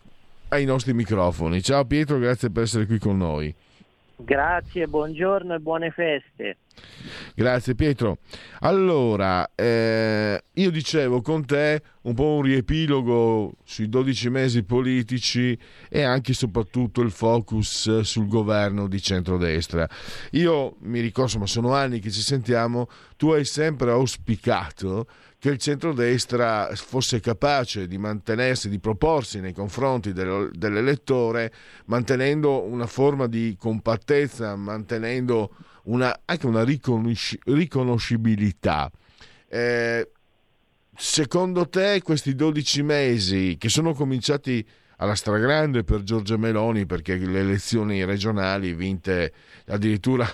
[0.49, 1.63] ai nostri microfoni.
[1.63, 3.53] Ciao Pietro, grazie per essere qui con noi.
[4.17, 6.57] Grazie, buongiorno e buone feste.
[7.33, 8.19] Grazie Pietro.
[8.59, 15.57] Allora, eh, io dicevo con te un po' un riepilogo sui 12 mesi politici
[15.89, 19.89] e anche e soprattutto il focus sul governo di centrodestra.
[20.31, 25.57] Io mi ricordo, ma sono anni che ci sentiamo, tu hai sempre auspicato che il
[25.57, 31.51] centrodestra fosse capace di mantenersi, di proporsi nei confronti del, dell'elettore,
[31.85, 35.51] mantenendo una forma di compattezza, mantenendo
[35.83, 38.91] una, anche una riconosci- riconoscibilità.
[39.47, 40.09] Eh,
[40.97, 44.65] secondo te questi 12 mesi che sono cominciati
[44.97, 49.33] alla stragrande per Giorgia Meloni perché le elezioni regionali vinte
[49.67, 50.27] addirittura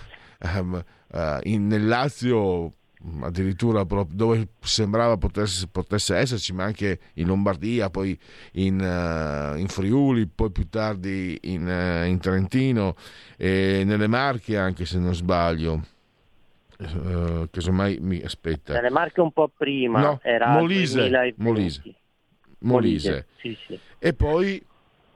[0.55, 2.73] um, uh, in, nel Lazio
[3.21, 8.17] addirittura dove sembrava potesse, potesse, esserci, ma anche in Lombardia, poi
[8.53, 12.95] in, uh, in Friuli, poi più tardi in, uh, in, Trentino
[13.37, 15.81] e nelle Marche anche se non sbaglio.
[16.77, 18.73] Uh, casomai mi aspetta.
[18.73, 21.33] Nelle Marche un po' prima, no, era Molise, Molise.
[21.37, 21.95] Molise.
[22.59, 23.27] Molise.
[23.39, 23.79] Sì, sì.
[23.99, 24.63] E poi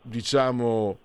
[0.02, 1.00] diciamo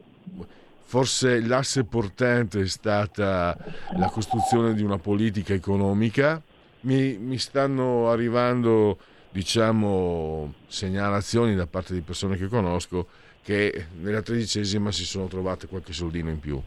[0.83, 3.57] forse l'asse portante è stata
[3.97, 6.43] la costruzione di una politica economica
[6.83, 8.99] mi, mi stanno arrivando
[9.31, 13.07] diciamo segnalazioni da parte di persone che conosco
[13.43, 16.61] che nella tredicesima si sono trovate qualche soldino in più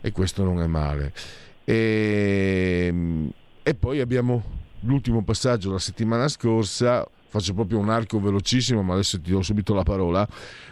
[0.00, 1.12] e questo non è male.
[1.64, 2.92] E,
[3.62, 4.42] e poi abbiamo
[4.80, 5.72] l'ultimo passaggio.
[5.72, 10.26] La settimana scorsa faccio proprio un arco velocissimo ma adesso ti do subito la parola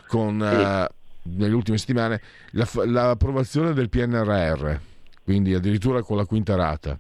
[0.07, 0.95] con uh,
[1.35, 2.21] nelle ultime settimane
[2.53, 4.75] la, l'approvazione del PNRR
[5.23, 6.99] quindi addirittura con la quinta rata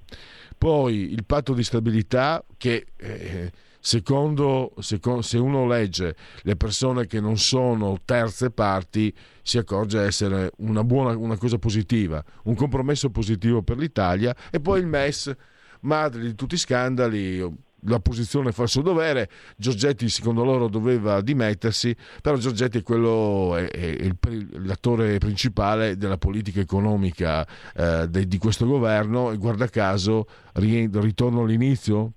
[0.56, 7.20] poi il patto di stabilità che eh, secondo, secondo, se uno legge le persone che
[7.20, 13.62] non sono terze parti si accorge essere una buona una cosa positiva, un compromesso positivo
[13.62, 15.34] per l'Italia e poi il MES
[15.80, 21.20] madre di tutti i scandali la posizione fa il suo dovere, Giorgetti secondo loro doveva
[21.20, 24.16] dimettersi, però Giorgetti è, quello, è, è il,
[24.64, 29.30] l'attore principale della politica economica eh, de, di questo governo.
[29.30, 32.12] E guarda caso ritorno all'inizio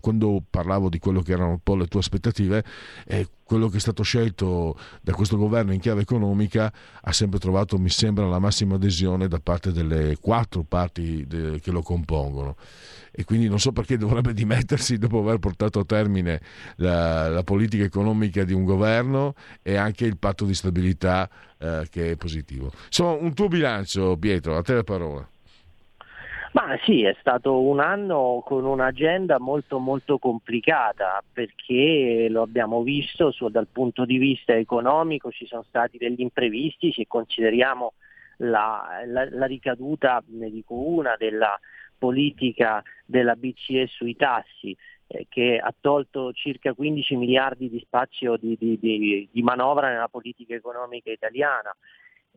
[0.00, 2.64] quando parlavo di quello che erano un po' le tue aspettative
[3.06, 7.78] eh, quello che è stato scelto da questo governo in chiave economica ha sempre trovato,
[7.78, 12.56] mi sembra, la massima adesione da parte delle quattro parti de, che lo compongono
[13.12, 16.40] e quindi non so perché dovrebbe dimettersi dopo aver portato a termine
[16.76, 22.10] la, la politica economica di un governo e anche il patto di stabilità eh, che
[22.10, 22.72] è positivo.
[22.86, 25.26] Insomma, un tuo bilancio, Pietro, a te la parola.
[26.56, 33.30] Ma sì, è stato un anno con un'agenda molto molto complicata perché lo abbiamo visto
[33.30, 37.92] su, dal punto di vista economico ci sono stati degli imprevisti, se consideriamo
[38.38, 41.60] la, la, la ricaduta, ne dico una, della
[41.98, 44.74] politica della BCE sui tassi
[45.08, 50.08] eh, che ha tolto circa 15 miliardi di spazio di, di, di, di manovra nella
[50.08, 51.76] politica economica italiana.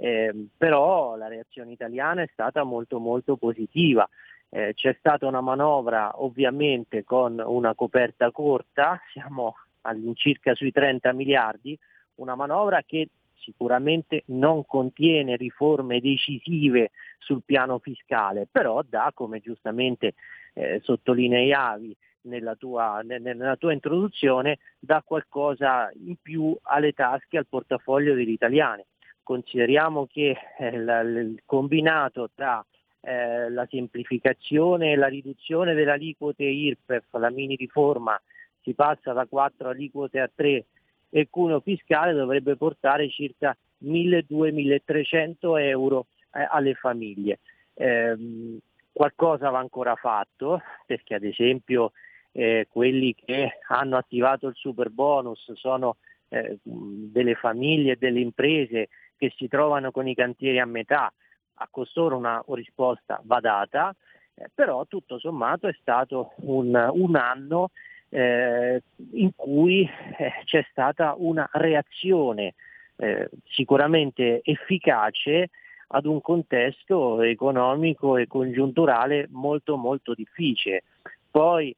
[0.01, 4.07] Eh, però la reazione italiana è stata molto molto positiva.
[4.47, 11.77] Eh, c'è stata una manovra ovviamente con una coperta corta, siamo all'incirca sui 30 miliardi,
[12.15, 20.13] una manovra che sicuramente non contiene riforme decisive sul piano fiscale, però dà, come giustamente
[20.53, 28.13] eh, sottolineavi nella tua, nella tua introduzione, dà qualcosa in più alle tasche, al portafoglio
[28.13, 28.83] degli italiani.
[29.29, 32.65] Consideriamo che eh, il combinato tra
[33.01, 38.19] eh, la semplificazione e la riduzione delle aliquote IRPEF, la mini riforma,
[38.63, 40.65] si passa da 4 aliquote a 3
[41.11, 47.37] e cuneo fiscale dovrebbe portare circa 1.200-1.300 euro eh, alle famiglie.
[47.75, 48.57] Eh,
[48.91, 51.91] qualcosa va ancora fatto perché ad esempio
[52.31, 55.97] eh, quelli che hanno attivato il super bonus sono
[56.29, 58.89] eh, delle famiglie e delle imprese
[59.19, 61.13] che si trovano con i cantieri a metà,
[61.61, 63.93] a costoro una risposta va data,
[64.33, 67.69] eh, però tutto sommato è stato un, un anno
[68.09, 69.81] eh, in cui
[70.17, 72.55] eh, c'è stata una reazione
[72.95, 75.49] eh, sicuramente efficace
[75.87, 80.83] ad un contesto economico e congiunturale molto molto difficile.
[81.29, 81.75] Poi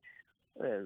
[0.63, 0.85] eh,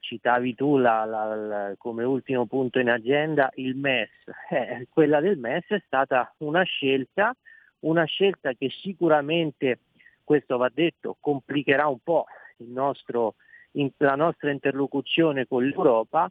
[0.00, 4.10] citavi tu la, la, la, come ultimo punto in agenda il MES,
[4.50, 7.34] eh, quella del MES è stata una scelta,
[7.80, 9.80] una scelta che sicuramente,
[10.24, 12.26] questo va detto, complicherà un po'
[12.58, 13.34] nostro
[13.72, 16.30] in, la nostra interlocuzione con l'Europa,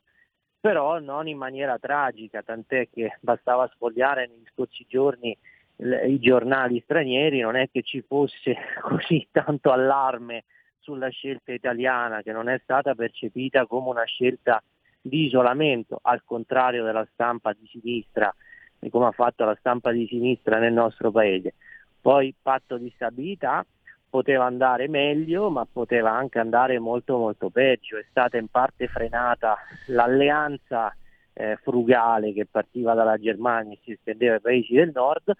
[0.59, 5.35] però non in maniera tragica, tant'è che bastava sfogliare negli scorsi giorni
[5.77, 10.43] i giornali stranieri, non è che ci fosse così tanto allarme
[10.81, 14.61] sulla scelta italiana che non è stata percepita come una scelta
[15.01, 18.33] di isolamento, al contrario della stampa di sinistra,
[18.79, 21.53] e come ha fatto la stampa di sinistra nel nostro paese.
[22.01, 23.65] Poi patto di stabilità
[24.09, 27.97] poteva andare meglio, ma poteva anche andare molto molto peggio.
[27.97, 29.57] È stata in parte frenata
[29.87, 30.93] l'alleanza
[31.33, 35.31] eh, frugale che partiva dalla Germania e si estendeva ai paesi del nord.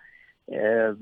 [0.46, 0.94] Eh,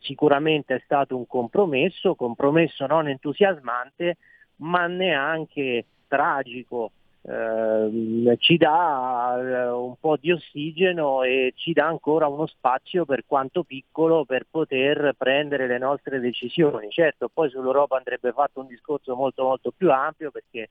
[0.00, 4.16] sicuramente è stato un compromesso, compromesso non entusiasmante,
[4.56, 6.92] ma neanche tragico
[7.24, 13.24] eh, ci dà eh, un po' di ossigeno e ci dà ancora uno spazio per
[13.26, 16.90] quanto piccolo per poter prendere le nostre decisioni.
[16.90, 20.68] Certo, poi sull'Europa andrebbe fatto un discorso molto molto più ampio perché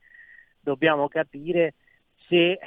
[0.60, 1.74] dobbiamo capire
[2.28, 2.58] se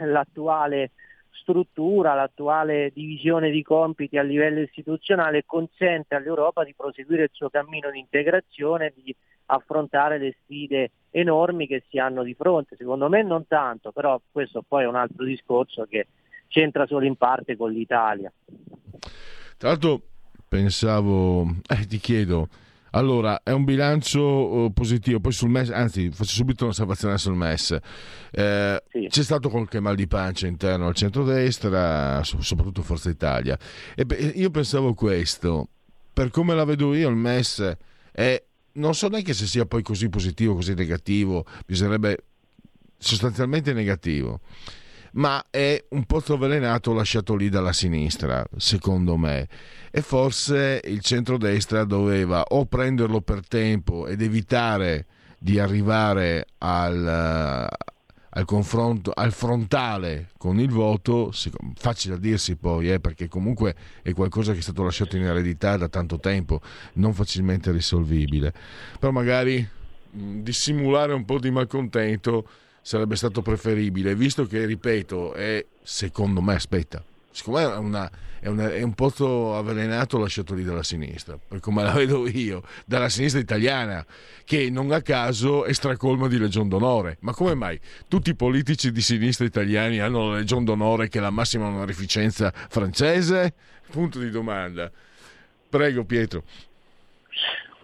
[0.00, 0.92] l'attuale
[1.40, 7.90] struttura, l'attuale divisione di compiti a livello istituzionale consente all'Europa di proseguire il suo cammino
[7.90, 9.14] di integrazione, di
[9.46, 12.76] affrontare le sfide enormi che si hanno di fronte.
[12.76, 16.08] Secondo me non tanto, però questo poi è un altro discorso che
[16.48, 18.32] c'entra solo in parte con l'Italia.
[19.56, 20.00] Tra l'altro
[20.48, 22.48] pensavo, eh, ti chiedo,
[22.90, 27.78] allora è un bilancio uh, positivo, poi sul MES, anzi faccio subito un'osservazione sul MES,
[28.30, 29.06] eh, sì.
[29.08, 33.58] c'è stato qualche mal di pancia interno al centro-destra, soprattutto Forza Italia,
[33.94, 35.68] e beh, io pensavo questo,
[36.12, 37.76] per come la vedo io il MES
[38.12, 38.42] è
[38.76, 42.24] non so neanche se sia poi così positivo, così negativo, bisognerebbe
[42.98, 44.40] sostanzialmente negativo,
[45.16, 49.48] ma è un pozzo avvelenato lasciato lì dalla sinistra, secondo me,
[49.90, 55.06] e forse il centrodestra doveva o prenderlo per tempo ed evitare
[55.38, 61.32] di arrivare al, al confronto, al frontale con il voto,
[61.76, 65.78] facile a dirsi poi, eh, perché comunque è qualcosa che è stato lasciato in eredità
[65.78, 66.60] da tanto tempo,
[66.94, 68.52] non facilmente risolvibile.
[68.98, 69.66] Però magari
[70.10, 72.46] dissimulare un po' di malcontento
[72.86, 78.46] sarebbe stato preferibile, visto che, ripeto, è secondo me, aspetta, secondo me è, una, è,
[78.46, 83.08] una, è, un pozzo avvelenato lasciato lì dalla sinistra, per come la vedo io, dalla
[83.08, 84.06] sinistra italiana,
[84.44, 87.16] che non a caso è stracolma di Legion d'Onore.
[87.22, 91.20] Ma come mai tutti i politici di sinistra italiani hanno la Legion d'Onore che è
[91.20, 93.52] la massima onorificenza francese?
[93.90, 94.88] Punto di domanda.
[95.68, 96.44] Prego Pietro.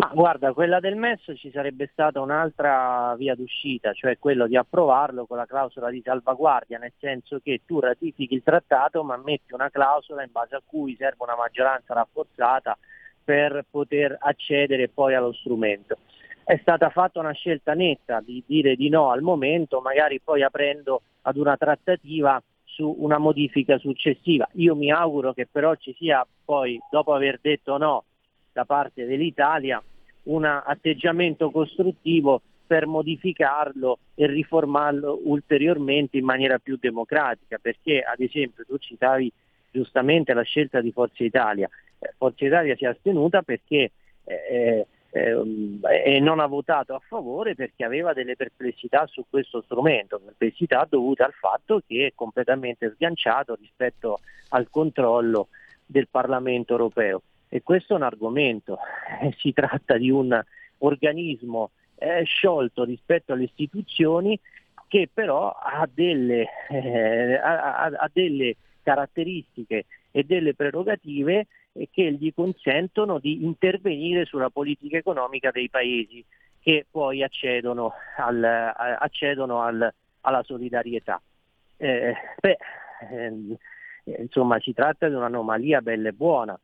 [0.02, 5.26] Ma guarda, quella del MES ci sarebbe stata un'altra via d'uscita, cioè quello di approvarlo
[5.26, 9.70] con la clausola di salvaguardia, nel senso che tu ratifichi il trattato ma metti una
[9.70, 12.76] clausola in base a cui serve una maggioranza rafforzata
[13.22, 15.98] per poter accedere poi allo strumento.
[16.42, 21.02] È stata fatta una scelta netta di dire di no al momento, magari poi aprendo
[21.22, 24.48] ad una trattativa su una modifica successiva.
[24.54, 28.02] Io mi auguro che però ci sia poi, dopo aver detto no
[28.52, 29.80] da parte dell'Italia,
[30.24, 38.64] un atteggiamento costruttivo per modificarlo e riformarlo ulteriormente in maniera più democratica, perché ad esempio
[38.64, 39.30] tu citavi
[39.70, 41.68] giustamente la scelta di Forza Italia.
[41.98, 43.90] Eh, Forza Italia si è astenuta perché
[44.24, 45.36] eh, eh,
[46.04, 51.22] e non ha votato a favore perché aveva delle perplessità su questo strumento, perplessità dovute
[51.22, 54.20] al fatto che è completamente sganciato rispetto
[54.50, 55.48] al controllo
[55.84, 57.22] del Parlamento europeo.
[57.54, 58.78] E questo è un argomento,
[59.20, 60.42] eh, si tratta di un
[60.78, 64.40] organismo eh, sciolto rispetto alle istituzioni
[64.88, 71.46] che però ha delle, eh, ha, ha delle caratteristiche e delle prerogative
[71.90, 76.24] che gli consentono di intervenire sulla politica economica dei paesi
[76.58, 79.92] che poi accedono, al, accedono al,
[80.22, 81.20] alla solidarietà.
[81.76, 82.56] Eh, beh,
[83.10, 83.56] eh,
[84.20, 86.58] insomma, si tratta di un'anomalia bella e buona.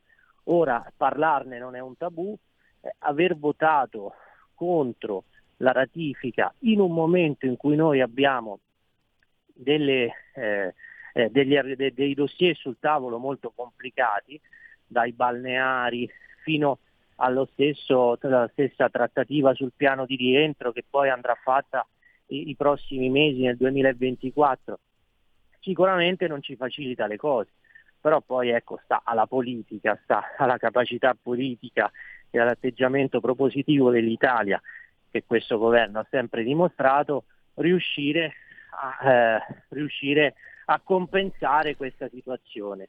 [0.51, 2.36] Ora parlarne non è un tabù,
[2.80, 4.14] eh, aver votato
[4.55, 5.24] contro
[5.59, 8.61] la ratifica in un momento in cui noi abbiamo
[9.44, 10.74] delle, eh,
[11.12, 14.40] eh, degli, de, dei dossier sul tavolo molto complicati,
[14.86, 16.09] dai balneari
[16.42, 16.78] fino
[17.53, 21.86] stesso, alla stessa trattativa sul piano di rientro che poi andrà fatta
[22.28, 24.78] i, i prossimi mesi nel 2024,
[25.61, 27.51] sicuramente non ci facilita le cose
[28.09, 31.92] però poi ecco, sta alla politica, sta alla capacità politica
[32.30, 34.61] e all'atteggiamento propositivo dell'Italia
[35.11, 37.24] che questo governo ha sempre dimostrato,
[37.56, 38.32] riuscire
[38.70, 39.38] a, eh,
[39.68, 40.34] riuscire
[40.64, 42.88] a compensare questa situazione.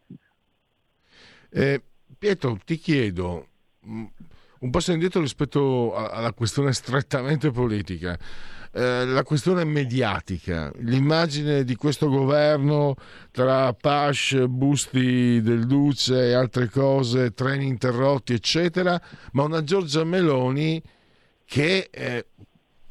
[1.49, 1.81] Eh,
[2.17, 3.47] Pietro, ti chiedo
[3.85, 4.05] mm,
[4.59, 8.17] un passo indietro rispetto alla questione strettamente politica.
[8.71, 12.95] Eh, la questione mediatica, l'immagine di questo governo
[13.31, 19.01] tra Pash, busti del Duce e altre cose, treni interrotti, eccetera,
[19.31, 20.79] ma una Giorgia Meloni
[21.45, 22.27] che eh,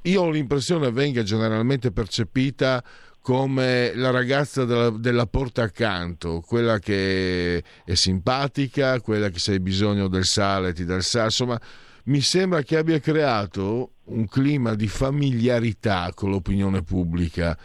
[0.02, 2.82] io ho l'impressione venga generalmente percepita
[3.20, 9.60] come la ragazza della, della, porta accanto, quella che è simpatica, quella che se hai
[9.60, 11.60] bisogno del sale ti dà il sale, insomma
[12.04, 17.56] mi sembra che abbia creato un clima di familiarità con l'opinione pubblica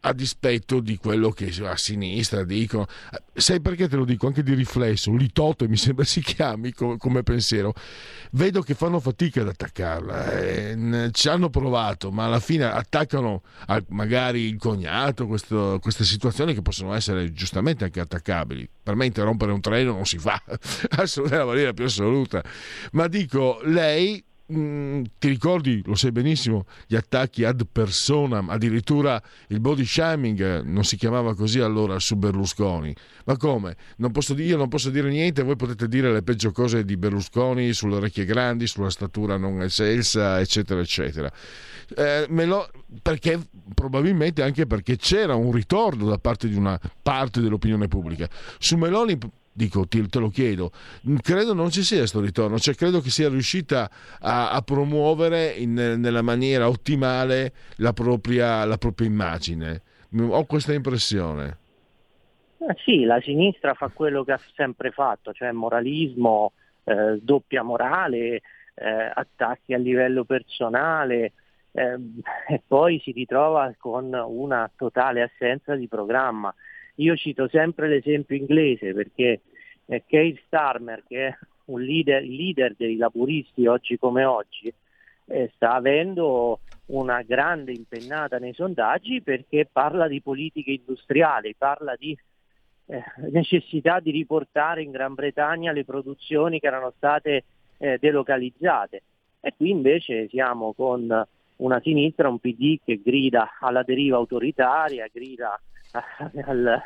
[0.00, 2.86] a dispetto di quello che a sinistra dicono.
[3.34, 4.26] Sai perché te lo dico?
[4.26, 7.74] Anche di riflesso, Litote mi sembra si chiami come, come pensiero.
[8.32, 10.38] Vedo che fanno fatica ad attaccarla.
[10.38, 13.42] Eh, ci hanno provato, ma alla fine attaccano
[13.88, 18.68] magari il cognato, questo, queste situazioni che possono essere giustamente anche attaccabili.
[18.82, 22.42] Per me interrompere un treno non si fa, è la maniera più assoluta.
[22.92, 29.60] Ma dico, lei Mm, ti ricordi, lo sai benissimo, gli attacchi ad personam, addirittura il
[29.60, 32.92] body shaming, eh, non si chiamava così allora su Berlusconi.
[33.26, 33.76] Ma come?
[33.98, 37.72] Non posso, io non posso dire niente, voi potete dire le peggio cose di Berlusconi
[37.72, 41.32] sulle orecchie grandi, sulla statura non escelsa, eccetera, eccetera.
[41.94, 42.68] Eh, lo,
[43.02, 43.38] perché
[43.72, 48.28] probabilmente anche perché c'era un ritorno da parte di una parte dell'opinione pubblica.
[48.58, 49.16] Su Meloni
[49.64, 50.70] dico, te lo chiedo,
[51.20, 53.90] credo non ci sia questo ritorno, cioè credo che sia riuscita
[54.20, 59.82] a, a promuovere in, nella maniera ottimale la propria, la propria immagine.
[60.18, 61.58] Ho questa impressione.
[62.58, 66.52] Eh sì, la sinistra fa quello che ha sempre fatto, cioè moralismo,
[66.84, 68.40] eh, doppia morale,
[68.74, 71.32] eh, attacchi a livello personale
[71.72, 71.96] eh,
[72.48, 76.52] e poi si ritrova con una totale assenza di programma.
[76.96, 79.40] Io cito sempre l'esempio inglese perché
[79.90, 84.72] eh, Keir Starmer, che è un leader, leader dei laburisti oggi come oggi,
[85.26, 92.16] eh, sta avendo una grande impennata nei sondaggi perché parla di politiche industriali, parla di
[92.86, 97.44] eh, necessità di riportare in Gran Bretagna le produzioni che erano state
[97.78, 99.02] eh, delocalizzate.
[99.40, 101.26] E qui invece siamo con
[101.56, 105.60] una sinistra, un PD che grida alla deriva autoritaria, grida
[106.44, 106.82] al,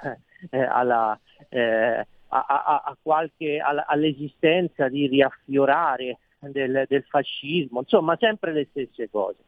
[0.50, 8.52] eh, alla, eh, a, a, a qualche, all'esistenza di riaffiorare del, del fascismo, insomma sempre
[8.52, 9.38] le stesse cose.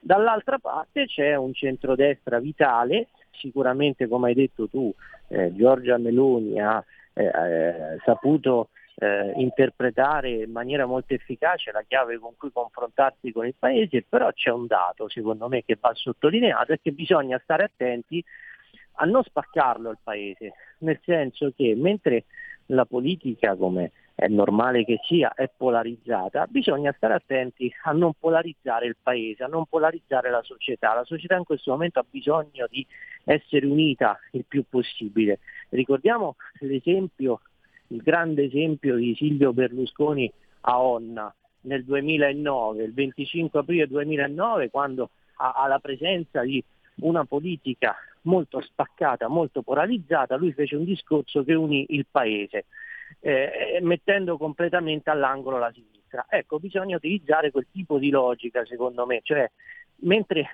[0.00, 4.92] Dall'altra parte c'è un centrodestra vitale, sicuramente come hai detto tu,
[5.28, 6.82] eh, Giorgia Meloni ha
[7.12, 13.46] eh, eh, saputo eh, interpretare in maniera molto efficace la chiave con cui confrontarsi con
[13.46, 17.64] il Paese, però c'è un dato secondo me che va sottolineato e che bisogna stare
[17.64, 18.24] attenti
[19.00, 22.24] a non spaccarlo il paese, nel senso che mentre
[22.66, 28.86] la politica, come è normale che sia, è polarizzata, bisogna stare attenti a non polarizzare
[28.86, 30.92] il paese, a non polarizzare la società.
[30.92, 32.84] La società in questo momento ha bisogno di
[33.24, 35.38] essere unita il più possibile.
[35.68, 37.40] Ricordiamo l'esempio,
[37.88, 40.30] il grande esempio di Silvio Berlusconi
[40.62, 41.32] a Onna
[41.62, 46.62] nel 2009, il 25 aprile 2009, quando alla presenza di
[47.00, 52.66] una politica molto spaccata, molto polarizzata, lui fece un discorso che unì il paese,
[53.20, 56.26] eh, mettendo completamente all'angolo la sinistra.
[56.28, 59.50] Ecco, bisogna utilizzare quel tipo di logica, secondo me, cioè
[60.00, 60.46] mentre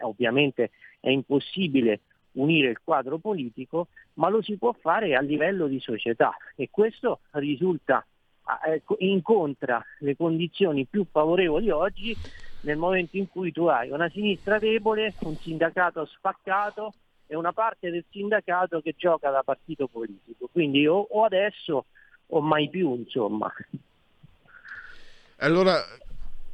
[0.00, 0.70] ovviamente
[1.00, 2.00] è impossibile
[2.32, 7.20] unire il quadro politico, ma lo si può fare a livello di società e questo
[7.32, 8.04] risulta
[8.66, 12.16] eh, incontra le condizioni più favorevoli oggi
[12.62, 16.92] nel momento in cui tu hai una sinistra debole, un sindacato spaccato
[17.26, 20.48] e una parte del sindacato che gioca da partito politico.
[20.50, 21.86] Quindi o, o adesso
[22.26, 23.52] o mai più, insomma.
[25.36, 25.82] Allora,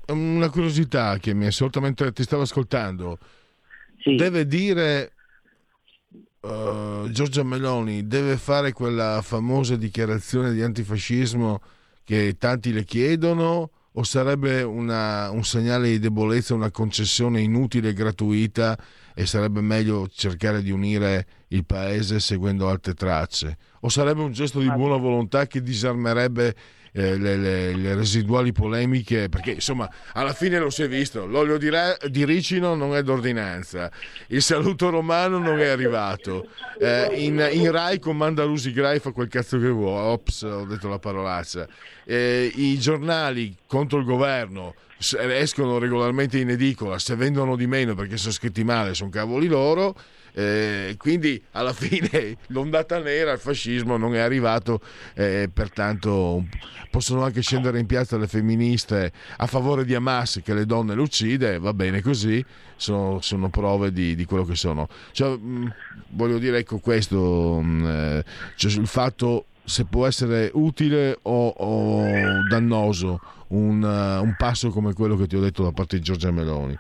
[0.08, 3.18] una curiosità che mi è sorta mentre ti stavo ascoltando.
[3.98, 4.14] Sì.
[4.14, 5.12] Deve dire
[6.40, 11.60] uh, Giorgia Meloni, deve fare quella famosa dichiarazione di antifascismo
[12.04, 17.92] che tanti le chiedono o sarebbe una, un segnale di debolezza, una concessione inutile e
[17.92, 18.78] gratuita
[19.14, 23.56] e sarebbe meglio cercare di unire il paese seguendo altre tracce?
[23.80, 26.54] O sarebbe un gesto di buona volontà che disarmerebbe
[26.92, 31.58] eh, le, le, le, residuali polemiche, perché insomma alla fine lo si è visto, l'olio
[31.58, 33.90] di, ra- di ricino non è d'ordinanza,
[34.28, 36.48] il saluto romano non è arrivato,
[36.80, 40.88] eh, in, in, Rai comanda Lusi Grai fa quel cazzo che vuole, ops ho detto
[40.88, 41.66] la parolaccia,
[42.04, 48.16] eh, i giornali contro il governo escono regolarmente in edicola, se vendono di meno perché
[48.16, 49.94] sono scritti male sono cavoli loro
[50.38, 54.80] eh, quindi alla fine l'ondata nera, il fascismo non è arrivato,
[55.14, 56.44] eh, pertanto
[56.92, 61.00] possono anche scendere in piazza le femministe a favore di Hamas che le donne le
[61.00, 62.44] uccide, va bene così,
[62.76, 64.88] sono, sono prove di, di, quello che sono.
[65.10, 65.66] Cioè, mh, mm,
[66.10, 68.24] voglio dire, ecco questo, mh, mm, eh,
[68.54, 72.04] cioè il fatto se può essere utile o, o
[72.48, 76.30] dannoso un, uh, un, passo come quello che ti ho detto da parte di Giorgia
[76.30, 76.78] Meloni.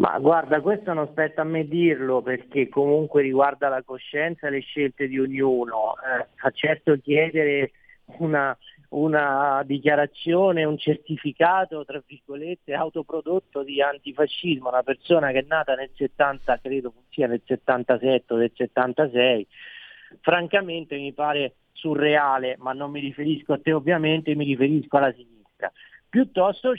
[0.00, 4.60] Ma guarda, questo non spetta a me dirlo perché comunque riguarda la coscienza e le
[4.60, 5.92] scelte di ognuno.
[5.96, 7.72] Eh, fa certo chiedere
[8.20, 8.56] una,
[8.90, 15.90] una dichiarazione, un certificato, tra virgolette, autoprodotto di antifascismo, una persona che è nata nel
[15.94, 19.46] 70, credo sia nel 77 o nel 76,
[20.22, 25.70] francamente mi pare surreale, ma non mi riferisco a te ovviamente, mi riferisco alla sinistra.
[26.10, 26.72] Piuttosto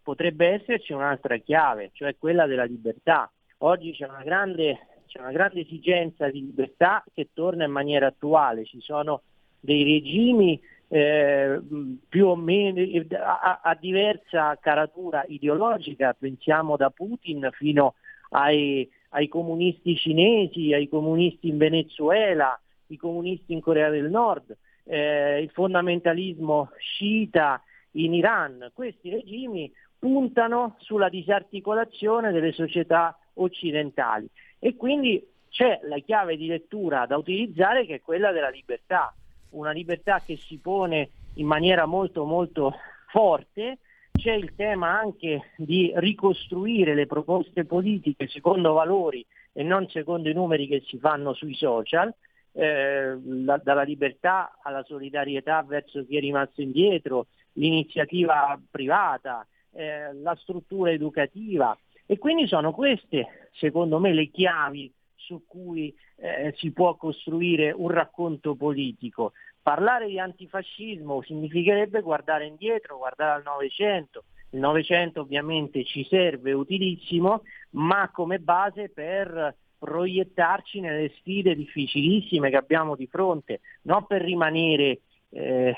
[0.00, 3.28] potrebbe esserci un'altra chiave, cioè quella della libertà.
[3.58, 8.64] Oggi c'è una grande, c'è una grande esigenza di libertà che torna in maniera attuale,
[8.64, 9.22] ci sono
[9.58, 11.60] dei regimi eh,
[12.08, 12.80] più o meno
[13.20, 17.94] a, a, diversa caratura ideologica, pensiamo da Putin fino
[18.30, 22.56] ai, ai comunisti cinesi, ai comunisti in Venezuela,
[22.86, 27.60] i comunisti in Corea del Nord, eh, il fondamentalismo sciita
[28.04, 28.70] in Iran.
[28.72, 34.28] Questi regimi puntano sulla disarticolazione delle società occidentali.
[34.58, 39.14] E quindi c'è la chiave di lettura da utilizzare che è quella della libertà,
[39.50, 42.74] una libertà che si pone in maniera molto molto
[43.08, 43.78] forte,
[44.12, 50.34] c'è il tema anche di ricostruire le proposte politiche secondo valori e non secondo i
[50.34, 52.12] numeri che si fanno sui social,
[52.52, 57.26] eh, la, dalla libertà alla solidarietà verso chi è rimasto indietro,
[57.56, 61.76] l'iniziativa privata, eh, la struttura educativa
[62.06, 67.88] e quindi sono queste, secondo me, le chiavi su cui eh, si può costruire un
[67.88, 69.32] racconto politico.
[69.60, 74.24] Parlare di antifascismo significherebbe guardare indietro, guardare al Novecento.
[74.50, 82.56] Il Novecento ovviamente ci serve, utilissimo, ma come base per proiettarci nelle sfide difficilissime che
[82.56, 85.00] abbiamo di fronte, non per rimanere
[85.30, 85.74] eh,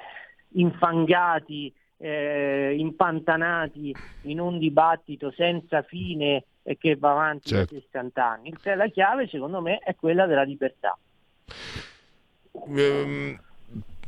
[0.53, 7.75] infangati, eh, impantanati in un dibattito senza fine e che va avanti certo.
[7.75, 8.55] da 60 anni.
[8.77, 10.97] La chiave secondo me è quella della libertà.
[12.53, 13.39] Um,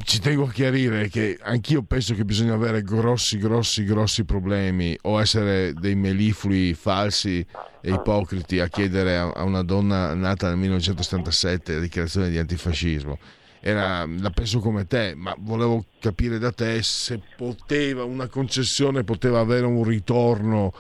[0.04, 5.20] ci tengo a chiarire che anch'io penso che bisogna avere grossi, grossi, grossi problemi o
[5.20, 7.46] essere dei meliflui falsi
[7.80, 13.18] e ipocriti a chiedere a una donna nata nel 1977 la dichiarazione di antifascismo.
[13.62, 19.40] Era, la penso come te, ma volevo capire da te se poteva, una concessione poteva
[19.40, 20.72] avere un ritorno.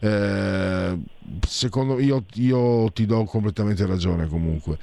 [0.00, 0.96] Eh,
[1.40, 4.78] secondo io, io ti do completamente ragione comunque.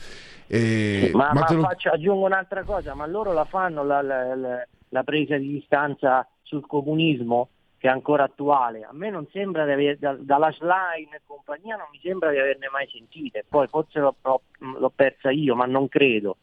[0.48, 1.62] E, ma, ma, ma lo...
[1.62, 6.28] faccio, aggiungo un'altra cosa, ma loro la fanno la, la, la, la, presa di distanza
[6.44, 8.84] sul comunismo che è ancora attuale.
[8.84, 12.38] A me non sembra di aver, da, dalla Schlein e compagnia non mi sembra di
[12.38, 14.16] averne mai sentite, poi forse l'ho,
[14.60, 16.38] l'ho persa io, ma non credo.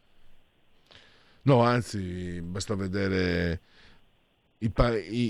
[1.44, 3.60] No, anzi, basta vedere
[4.58, 4.72] i,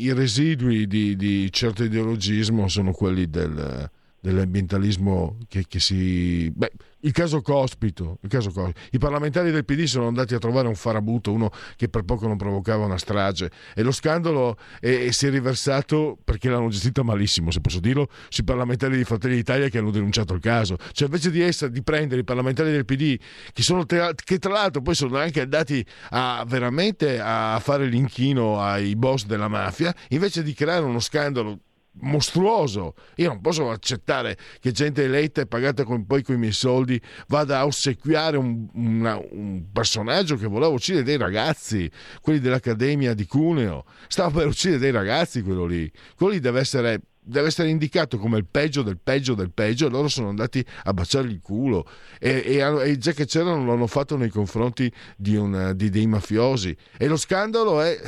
[0.05, 3.91] i, residui di, di certo ideologismo sono quelli del,
[4.23, 6.51] dell'ambientalismo che, che si...
[6.55, 6.70] Beh,
[7.01, 10.77] il caso Cospito, il caso Cospito, i parlamentari del PD sono andati a trovare un
[10.77, 15.27] farabuto, uno che per poco non provocava una strage e lo scandalo è, è, si
[15.27, 19.79] è riversato perché l'hanno gestita malissimo, se posso dirlo, sui parlamentari di Fratelli d'Italia che
[19.79, 20.77] hanno denunciato il caso.
[20.93, 23.18] Cioè invece di, essere, di prendere i parlamentari del PD,
[23.53, 28.95] che, sono, che tra l'altro poi sono anche andati a, veramente a fare l'inchino ai
[28.95, 31.59] boss della mafia, invece di creare uno scandalo
[32.01, 32.95] mostruoso.
[33.16, 37.01] Io non posso accettare che gente eletta e pagata con, poi con i miei soldi
[37.28, 41.90] vada a ossequiare un, una, un, personaggio che voleva uccidere dei ragazzi,
[42.20, 43.84] quelli dell'Accademia di Cuneo.
[44.09, 45.90] Stava per uccidere dei ragazzi quello lì.
[46.16, 49.91] Quello lì deve essere deve essere indicato come il peggio del peggio del peggio e
[49.91, 51.87] loro sono andati a baciargli il culo.
[52.18, 56.77] E, e, e già che c'erano l'hanno fatto nei confronti di, una, di dei mafiosi.
[56.97, 57.99] E lo scandalo è,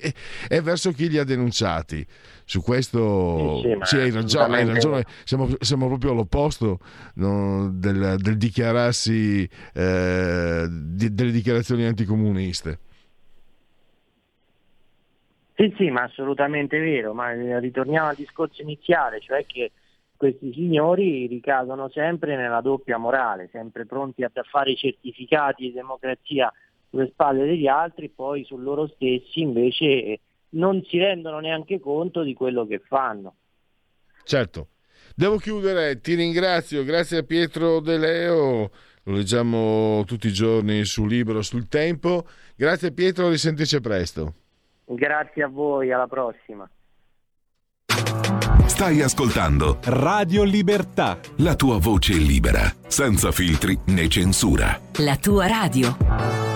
[0.00, 0.12] è,
[0.48, 2.04] è, verso chi li ha denunciati.
[2.48, 5.04] Su questo sì, sì, hai ragione, hai ragione.
[5.24, 6.78] Siamo, siamo, proprio all'opposto
[7.14, 12.78] no, del, del, dichiararsi eh, di, delle dichiarazioni anticomuniste
[15.56, 19.72] sì, sì, ma assolutamente vero, ma eh, ritorniamo al discorso iniziale, cioè che
[20.14, 26.52] questi signori ricadono sempre nella doppia morale, sempre pronti a fare i certificati di democrazia
[26.90, 32.34] sulle spalle degli altri, poi su loro stessi invece non si rendono neanche conto di
[32.34, 33.36] quello che fanno.
[34.24, 34.68] Certo.
[35.14, 38.70] Devo chiudere, ti ringrazio, grazie a Pietro De Leo,
[39.04, 42.26] lo leggiamo tutti i giorni sul libro, sul tempo.
[42.54, 44.34] Grazie Pietro, risentirci presto.
[44.86, 46.68] Grazie a voi, alla prossima.
[48.66, 51.18] Stai ascoltando Radio Libertà.
[51.38, 54.78] La tua voce libera, senza filtri né censura.
[54.98, 56.55] La tua radio.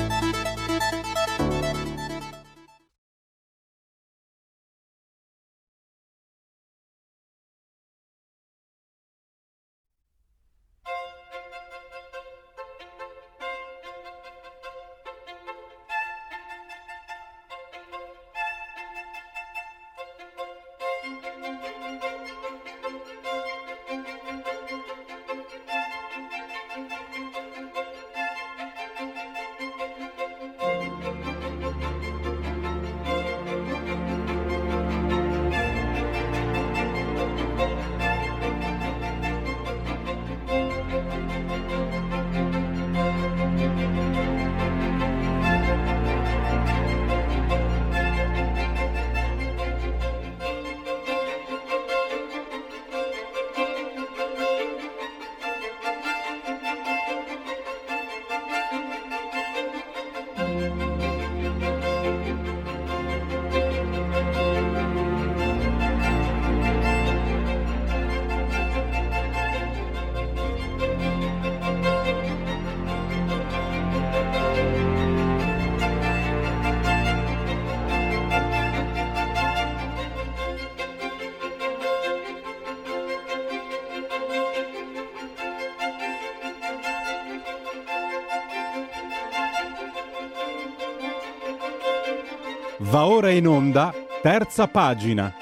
[93.03, 93.91] Ora in onda,
[94.21, 95.33] terza pagina.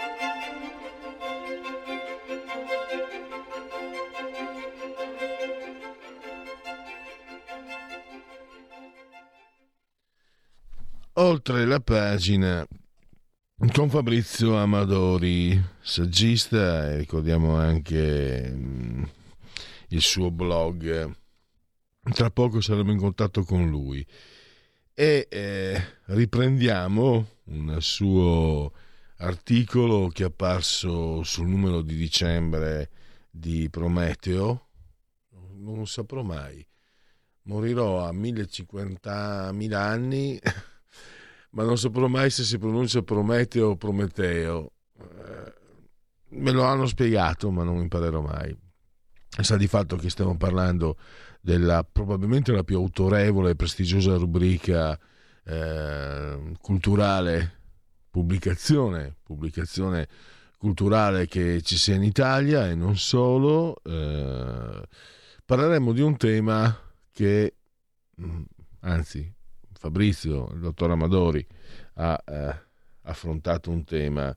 [11.14, 12.66] Oltre la pagina
[13.74, 19.04] con Fabrizio Amadori, saggista, e ricordiamo anche mm,
[19.90, 21.14] il suo blog.
[22.12, 24.06] Tra poco saremo in contatto con lui
[25.00, 28.72] e eh, riprendiamo un suo
[29.18, 32.90] articolo che è apparso sul numero di dicembre
[33.30, 34.68] di Prometeo.
[35.56, 36.66] Non saprò mai.
[37.44, 40.40] Morirò a 1050.000 anni
[41.52, 44.72] ma non saprò mai se si pronuncia Prometeo o Prometeo.
[45.00, 45.54] Eh,
[46.30, 48.56] me lo hanno spiegato, ma non imparerò mai.
[49.42, 50.98] Sa di fatto che stiamo parlando
[51.42, 55.00] della probabilmente la più autorevole e prestigiosa rubrica
[55.46, 57.60] eh, culturale,
[58.10, 60.08] pubblicazione, pubblicazione
[60.58, 63.82] culturale che ci sia in Italia e non solo.
[63.84, 64.82] Eh,
[65.46, 66.78] parleremo di un tema
[67.12, 67.56] che,
[68.22, 68.42] mm,
[68.82, 69.34] anzi,
[69.74, 71.46] Fabrizio, il dottor Amadori,
[71.94, 72.62] ha eh,
[73.04, 74.36] affrontato un tema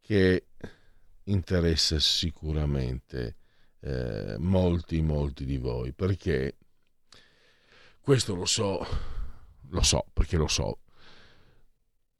[0.00, 0.46] che
[1.24, 3.36] interessa sicuramente
[3.80, 6.56] eh, molti, molti di voi, perché
[8.00, 8.84] questo lo so,
[9.70, 10.80] lo so, perché lo so,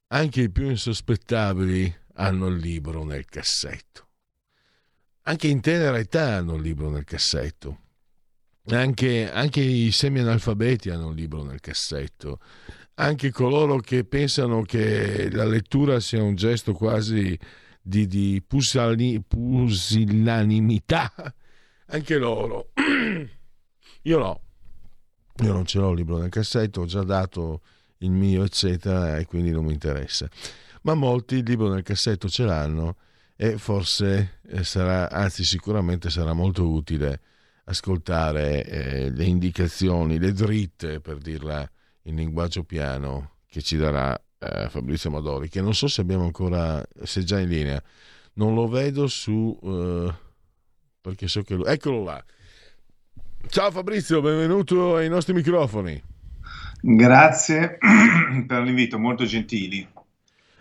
[0.09, 4.09] anche i più insospettabili hanno il libro nel cassetto.
[5.23, 7.79] Anche in tenera età hanno il libro nel cassetto.
[8.71, 12.39] Anche, anche i semi-analfabeti hanno un libro nel cassetto.
[12.95, 17.39] Anche coloro che pensano che la lettura sia un gesto quasi
[17.81, 21.13] di, di pusillanimità,
[21.87, 22.73] anche loro.
[24.03, 24.43] Io no,
[25.41, 27.63] io non ce l'ho il libro nel cassetto, ho già dato
[27.99, 30.29] il mio, eccetera, e quindi non mi interessa.
[30.83, 32.97] Ma molti il libro nel cassetto ce l'hanno
[33.37, 37.21] e forse eh, sarà, anzi sicuramente sarà molto utile
[37.65, 41.69] ascoltare eh, le indicazioni, le dritte, per dirla
[42.03, 46.85] in linguaggio piano, che ci darà eh, Fabrizio Madori, che non so se abbiamo ancora,
[47.03, 47.83] se è già in linea.
[48.35, 49.59] Non lo vedo su...
[49.61, 50.13] Uh,
[51.01, 51.55] perché so che...
[51.55, 52.25] Lo, eccolo là.
[53.49, 56.01] Ciao Fabrizio, benvenuto ai nostri microfoni.
[56.81, 57.79] Grazie
[58.47, 59.87] per l'invito, molto gentili.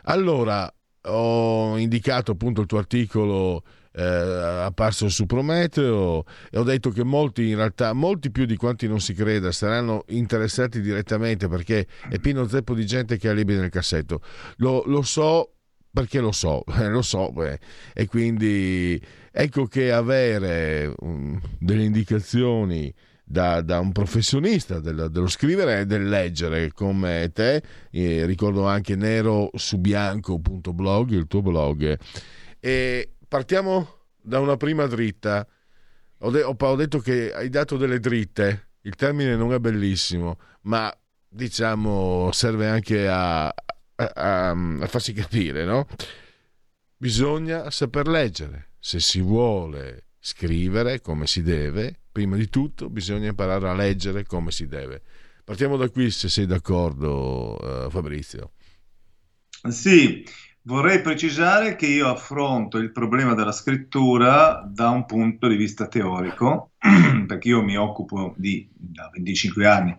[0.03, 0.71] Allora,
[1.03, 7.49] ho indicato appunto il tuo articolo eh, apparso su Prometeo e ho detto che molti
[7.49, 12.47] in realtà, molti più di quanti non si creda, saranno interessati direttamente perché è pieno
[12.47, 14.21] zeppo di gente che ha libri nel cassetto.
[14.57, 15.53] Lo, lo so
[15.91, 17.59] perché lo so, eh, lo so eh,
[17.93, 25.81] e quindi ecco che avere um, delle indicazioni da, da, un professionista dello, dello, scrivere
[25.81, 27.61] e del leggere come te,
[27.91, 31.95] eh, ricordo anche nero su bianco.blog, il tuo blog,
[32.59, 35.47] e partiamo da una prima dritta.
[36.21, 40.91] Ho, de- ho, detto che hai dato delle dritte, il termine non è bellissimo, ma
[41.29, 43.53] diciamo serve anche a,
[44.08, 45.88] a, a, farsi capire, no?
[46.97, 48.68] bisogna saper leggere.
[48.80, 54.52] Se si vuole scrivere come si deve, prima di tutto bisogna imparare a leggere come
[54.52, 55.02] si deve.
[55.43, 58.52] Partiamo da qui se sei d'accordo, uh, Fabrizio.
[59.70, 60.24] Sì,
[60.64, 66.72] vorrei precisare che io affronto il problema della scrittura da un punto di vista teorico,
[67.28, 69.97] perché io mi occupo di, da 25 anni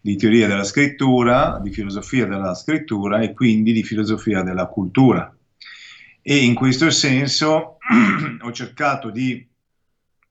[0.00, 5.34] di teoria della scrittura, di filosofia della scrittura e quindi di filosofia della cultura.
[6.22, 7.78] E in questo senso
[8.40, 9.46] ho cercato di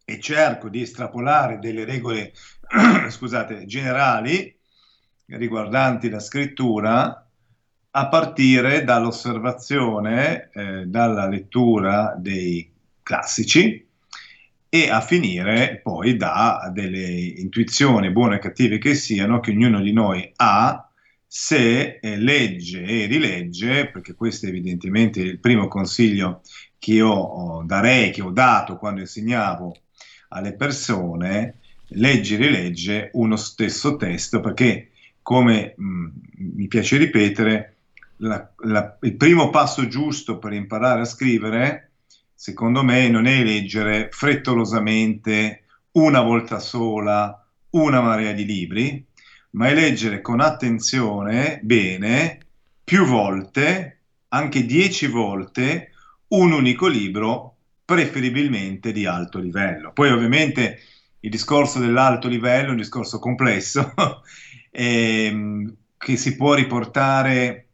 [0.09, 2.31] e cerco di estrapolare delle regole
[3.09, 4.55] scusate, generali
[5.25, 7.26] riguardanti la scrittura
[7.97, 12.71] a partire dall'osservazione, eh, dalla lettura dei
[13.01, 13.87] classici
[14.69, 19.93] e a finire poi da delle intuizioni buone e cattive che siano che ognuno di
[19.93, 20.87] noi ha
[21.25, 26.41] se eh, legge e rilegge, perché questo è evidentemente il primo consiglio
[26.77, 29.75] che io oh, darei, che ho dato quando insegnavo
[30.29, 34.91] alle persone, legge e rilegge uno stesso testo, perché
[35.23, 36.07] come mh, mm,
[36.55, 37.76] mi piace ripetere,
[38.17, 41.91] la, la, il primo passo giusto per imparare a scrivere,
[42.33, 49.05] secondo me, non è leggere frettolosamente una volta sola una marea di libri,
[49.51, 52.39] ma è leggere con attenzione, bene,
[52.83, 55.91] più volte, anche dieci volte,
[56.29, 57.55] un unico libro,
[57.85, 59.93] preferibilmente di alto livello.
[59.93, 60.79] Poi ovviamente
[61.21, 63.93] il discorso dell'alto livello è un discorso complesso
[64.71, 67.66] ehm, che si può riportare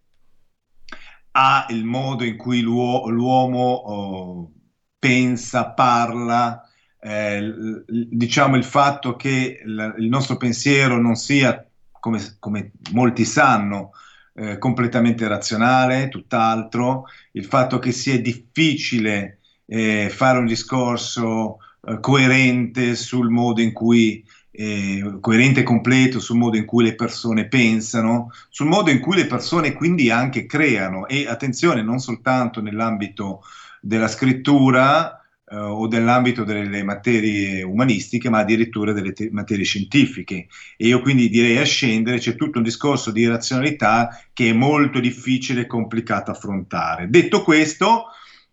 [1.36, 4.52] al modo in cui l'uo- l'uomo oh,
[5.00, 6.62] pensa, parla,
[7.00, 7.54] eh,
[7.88, 13.92] diciamo il fatto che l- il nostro pensiero non sia, come, come molti sanno,
[14.36, 22.96] eh, completamente razionale, tutt'altro, il fatto che sia difficile eh, fare un discorso eh, coerente
[22.96, 24.24] sul modo in cui
[24.56, 29.16] eh, coerente e completo sul modo in cui le persone pensano, sul modo in cui
[29.16, 33.42] le persone quindi anche creano e attenzione non soltanto nell'ambito
[33.82, 40.48] della scrittura eh, o nell'ambito delle materie umanistiche, ma addirittura delle te- materie scientifiche.
[40.78, 45.00] E io quindi direi a scendere c'è tutto un discorso di razionalità che è molto
[45.00, 47.10] difficile e complicato affrontare.
[47.10, 48.06] Detto questo,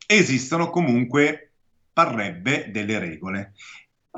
[0.07, 1.51] esistono comunque
[1.93, 3.53] parrebbe delle regole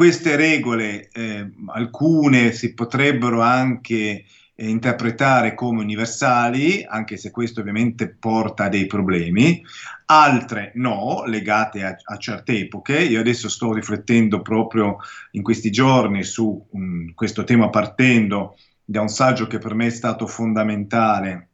[0.03, 8.09] queste regole, eh, alcune si potrebbero anche eh, interpretare come universali, anche se questo ovviamente
[8.09, 9.63] porta a dei problemi,
[10.07, 12.99] altre no, legate a, a certe epoche.
[13.01, 14.97] Io adesso sto riflettendo proprio
[15.33, 19.91] in questi giorni su um, questo tema partendo da un saggio che per me è
[19.91, 21.51] stato fondamentale,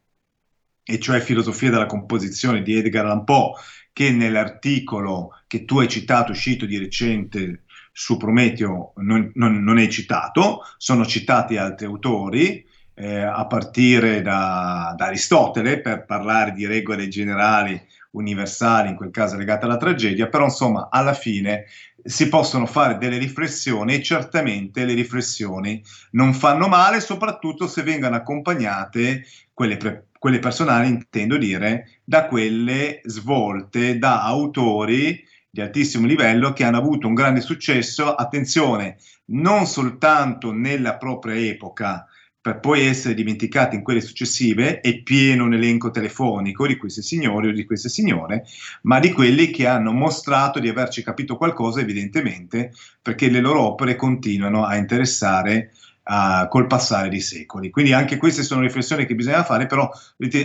[0.83, 3.53] e cioè Filosofia della composizione di Edgar Allan Poe,
[3.93, 7.65] che nell'articolo che tu hai citato, uscito di recente
[7.99, 14.95] su Prometeo non, non, non, è citato, sono citati altri autori, eh, a partire da,
[14.97, 17.81] da, Aristotele per parlare di regole generali
[18.13, 21.65] universali, in quel caso legate alla tragedia, però insomma alla fine
[22.05, 25.83] si possono fare delle riflessioni e certamente le riflessioni
[26.13, 33.01] non fanno male, soprattutto se vengono accompagnate, quelle, pre- quelle personali intendo dire, da quelle
[33.03, 40.53] svolte da autori di altissimo livello che hanno avuto un grande successo, attenzione, non soltanto
[40.53, 42.07] nella propria epoca,
[42.41, 47.49] per poi essere dimenticati in quelle successive, è pieno un elenco telefonico di questi signori
[47.49, 48.45] o di queste signore,
[48.83, 52.73] ma di quelli che hanno mostrato di averci capito qualcosa, evidentemente,
[53.03, 55.73] perché le loro opere continuano a interessare
[56.05, 57.71] uh, col passare dei secoli.
[57.71, 59.91] Quindi anche queste sono riflessioni che bisogna fare, però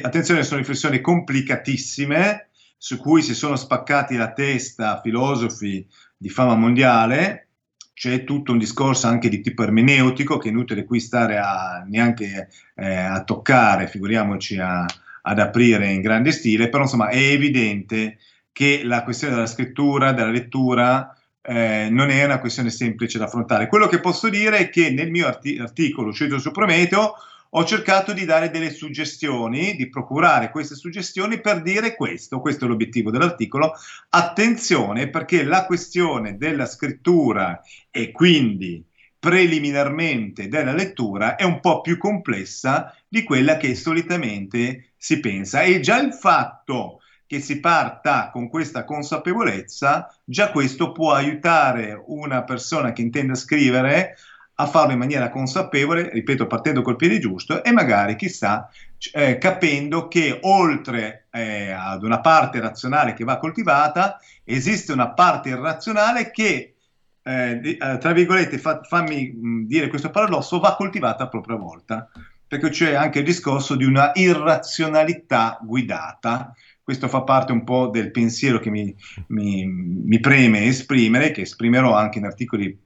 [0.02, 2.50] attenzione, sono riflessioni complicatissime,
[2.84, 7.48] su cui si sono spaccati la testa filosofi di fama mondiale,
[7.94, 12.50] c'è tutto un discorso anche di tipo ermeneutico che è inutile qui stare a, neanche
[12.76, 14.86] eh, a toccare, figuriamoci a,
[15.22, 18.18] ad aprire in grande stile, però insomma è evidente
[18.52, 23.70] che la questione della scrittura, della lettura, eh, non è una questione semplice da affrontare.
[23.70, 27.14] Quello che posso dire è che nel mio arti- articolo uscito su Prometeo
[27.56, 32.68] ho cercato di dare delle suggestioni, di procurare queste suggestioni per dire questo, questo è
[32.68, 33.74] l'obiettivo dell'articolo,
[34.10, 38.84] attenzione perché la questione della scrittura e quindi
[39.20, 45.62] preliminarmente della lettura è un po' più complessa di quella che solitamente si pensa.
[45.62, 52.44] E già il fatto che si parta con questa consapevolezza, già questo può aiutare una
[52.44, 54.16] persona che intende scrivere
[54.56, 58.70] a farlo in maniera consapevole, ripeto, partendo col piede giusto e magari, chissà,
[59.14, 65.50] eh, capendo che oltre eh, ad una parte razionale che va coltivata, esiste una parte
[65.50, 66.76] irrazionale che,
[67.24, 72.10] eh, eh tra virgolette, fa, fammi mh, dire questo paradosso, va coltivata a propria volta,
[72.48, 76.54] perché c'è anche il discorso di una irrazionalità guidata.
[76.84, 78.94] Questo fa parte un po' del pensiero che mi,
[79.28, 82.78] mi, mi preme esprimere, che esprimerò anche in articoli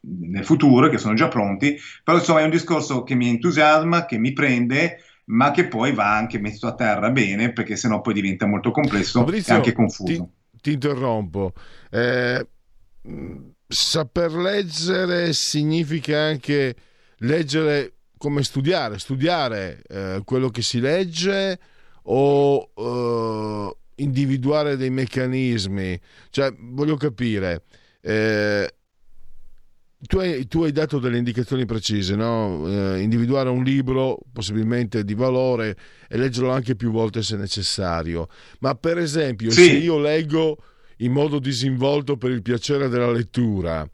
[0.00, 4.18] nel futuro, che sono già pronti, però insomma è un discorso che mi entusiasma, che
[4.18, 8.46] mi prende, ma che poi va anche messo a terra bene, perché sennò poi diventa
[8.46, 10.12] molto complesso Fabrizio, e anche confuso.
[10.12, 11.52] Ti, ti interrompo.
[11.90, 12.46] Eh,
[13.66, 16.74] saper leggere significa anche
[17.18, 21.58] leggere come studiare, studiare eh, quello che si legge
[22.02, 26.00] o eh, individuare dei meccanismi.
[26.30, 27.62] Cioè, voglio capire,
[28.00, 28.74] eh,
[30.06, 32.66] tu hai, tu hai, dato delle indicazioni precise, no?
[32.66, 35.76] eh, individuare un libro possibilmente di valore
[36.08, 38.28] e leggerlo anche più volte se necessario.
[38.60, 39.64] Ma per esempio, sì.
[39.64, 40.56] se io leggo
[40.98, 43.88] in modo disinvolto per il piacere della lettura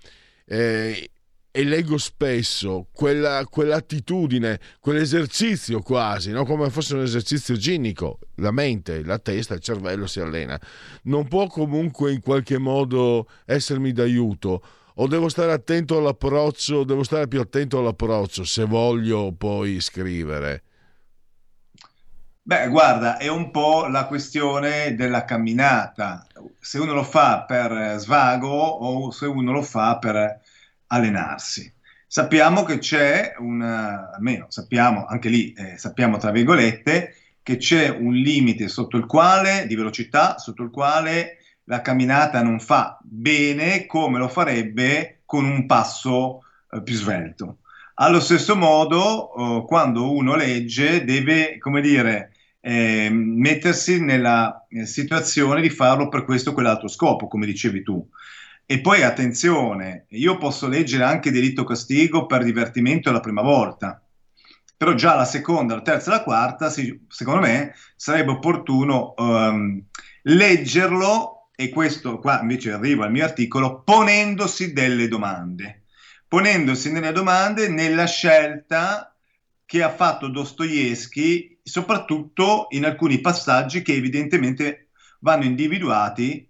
[0.44, 1.10] eh,
[1.50, 6.44] e leggo spesso quella, quell'attitudine, quell'esercizio quasi, no?
[6.44, 10.60] come fosse un esercizio ginico, la mente, la testa, il cervello si allena,
[11.04, 14.62] non può comunque in qualche modo essermi d'aiuto
[14.98, 20.62] o devo stare attento all'approccio, devo stare più attento all'approccio se voglio poi scrivere?
[22.42, 26.24] Beh, guarda, è un po' la questione della camminata.
[26.60, 30.40] Se uno lo fa per svago o se uno lo fa per
[30.86, 31.70] allenarsi.
[32.06, 38.14] Sappiamo che c'è un, almeno sappiamo, anche lì eh, sappiamo tra virgolette, che c'è un
[38.14, 44.18] limite sotto il quale, di velocità, sotto il quale la camminata non fa bene come
[44.18, 47.58] lo farebbe con un passo eh, più svelto.
[47.94, 55.60] Allo stesso modo, eh, quando uno legge, deve, come dire, eh, mettersi nella eh, situazione
[55.60, 58.06] di farlo per questo o quell'altro scopo, come dicevi tu.
[58.66, 64.02] E poi attenzione, io posso leggere anche Delitto Castigo per divertimento la prima volta,
[64.76, 69.80] però già la seconda, la terza e la quarta, sì, secondo me, sarebbe opportuno um,
[70.22, 75.84] leggerlo e questo qua invece arrivo al mio articolo, ponendosi delle domande,
[76.28, 79.16] ponendosi delle domande nella scelta
[79.64, 84.90] che ha fatto Dostoevsky, soprattutto in alcuni passaggi che evidentemente
[85.20, 86.48] vanno individuati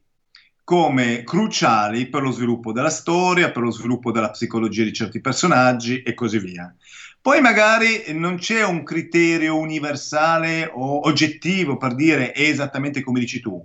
[0.64, 6.02] come cruciali per lo sviluppo della storia, per lo sviluppo della psicologia di certi personaggi
[6.02, 6.74] e così via.
[7.20, 13.40] Poi magari non c'è un criterio universale o oggettivo per dire è esattamente come dici
[13.40, 13.64] tu,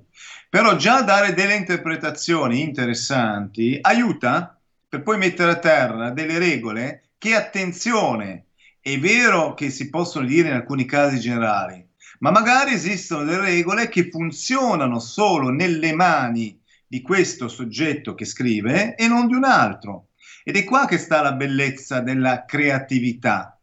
[0.51, 7.35] però già dare delle interpretazioni interessanti aiuta per poi mettere a terra delle regole che,
[7.35, 8.47] attenzione,
[8.81, 11.87] è vero che si possono dire in alcuni casi generali,
[12.19, 18.95] ma magari esistono delle regole che funzionano solo nelle mani di questo soggetto che scrive
[18.95, 20.07] e non di un altro.
[20.43, 23.57] Ed è qua che sta la bellezza della creatività,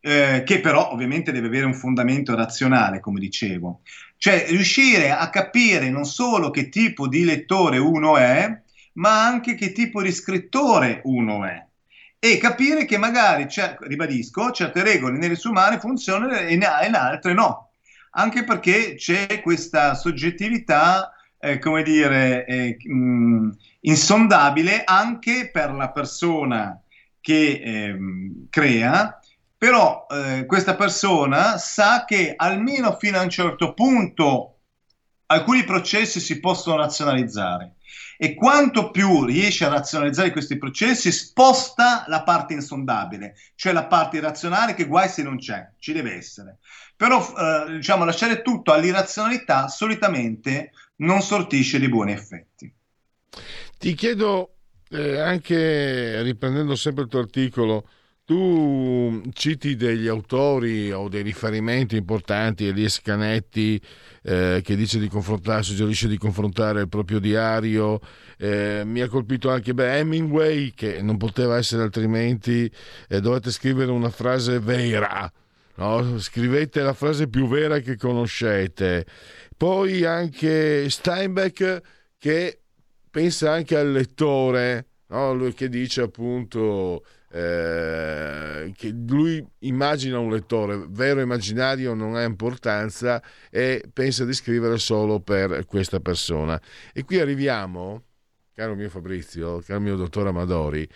[0.00, 3.82] eh, che però ovviamente deve avere un fondamento razionale, come dicevo.
[4.24, 8.58] Cioè riuscire a capire non solo che tipo di lettore uno è,
[8.94, 11.62] ma anche che tipo di scrittore uno è.
[12.18, 13.46] E capire che magari,
[13.80, 17.72] ribadisco, certe regole nelle sue mani funzionano e in altre no.
[18.12, 23.50] Anche perché c'è questa soggettività, eh, come dire, eh, mh,
[23.80, 26.80] insondabile anche per la persona
[27.20, 27.98] che eh,
[28.48, 29.18] crea
[29.64, 34.58] però eh, questa persona sa che almeno fino a un certo punto
[35.28, 37.76] alcuni processi si possono razionalizzare
[38.18, 44.18] e quanto più riesce a razionalizzare questi processi sposta la parte insondabile, cioè la parte
[44.18, 46.58] irrazionale che guai se non c'è, ci deve essere.
[46.94, 52.70] Però eh, diciamo lasciare tutto all'irrazionalità solitamente non sortisce di buoni effetti.
[53.78, 54.56] Ti chiedo
[54.90, 57.88] eh, anche riprendendo sempre il tuo articolo
[58.24, 63.80] tu citi degli autori o dei riferimenti importanti, Elias Canetti
[64.22, 68.00] eh, che dice di confrontare, suggerisce di confrontare il proprio diario,
[68.38, 72.70] eh, mi ha colpito anche beh, Hemingway che non poteva essere altrimenti,
[73.08, 75.30] eh, dovete scrivere una frase vera,
[75.74, 76.18] no?
[76.18, 79.04] scrivete la frase più vera che conoscete.
[79.54, 81.80] Poi anche Steinbeck
[82.18, 82.60] che
[83.10, 85.34] pensa anche al lettore, no?
[85.34, 87.04] lui che dice appunto
[87.34, 93.20] eh, che lui immagina un lettore, vero o immaginario non ha importanza
[93.50, 96.60] e pensa di scrivere solo per questa persona.
[96.92, 98.04] E qui arriviamo,
[98.54, 100.88] caro mio Fabrizio, caro mio dottor Amadori,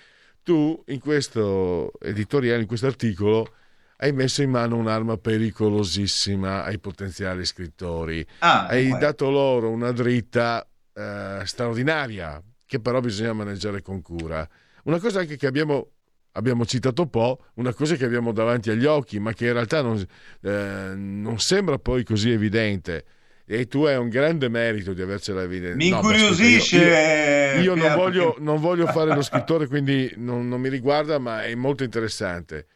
[0.44, 3.54] tu in questo editoriale, in questo articolo,
[3.96, 8.24] hai messo in mano un'arma pericolosissima ai potenziali scrittori.
[8.38, 8.98] Ah, hai beh.
[8.98, 10.64] dato loro una dritta
[10.94, 14.48] eh, straordinaria che però bisogna maneggiare con cura.
[14.84, 15.94] Una cosa anche che abbiamo,
[16.38, 19.82] abbiamo citato un po', una cosa che abbiamo davanti agli occhi, ma che in realtà
[19.82, 19.98] non,
[20.42, 23.04] eh, non sembra poi così evidente.
[23.44, 25.76] E tu hai un grande merito di avercela evidente.
[25.76, 26.76] Mi No, incuriosisce.
[26.78, 31.18] io- eh, io non voglio, non voglio fare lo scrittore, quindi non, non mi riguarda,
[31.18, 32.66] ma è molto interessante.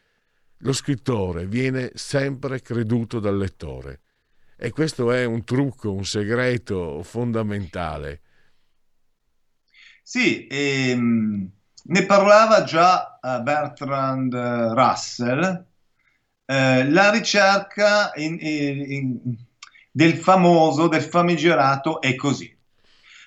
[0.59, 4.01] Lo scrittore viene sempre creduto dal lettore
[4.57, 8.21] e questo è un trucco, un segreto fondamentale.
[10.03, 11.51] Sì, ehm,
[11.85, 15.65] ne parlava già eh, Bertrand eh, Russell,
[16.45, 19.37] eh, la ricerca in- in-
[19.91, 22.55] del famoso, del famigerato è così.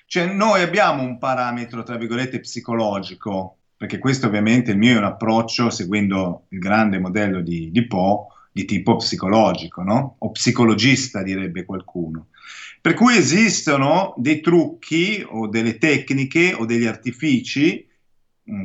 [0.07, 5.03] Cioè noi abbiamo un parametro, tra virgolette, psicologico, perché questo ovviamente il mio è un
[5.03, 10.15] approccio seguendo il grande modello di, di Poe di tipo psicologico, no?
[10.19, 12.27] O psicologista direbbe qualcuno.
[12.79, 17.85] Per cui esistono dei trucchi o delle tecniche o degli artifici,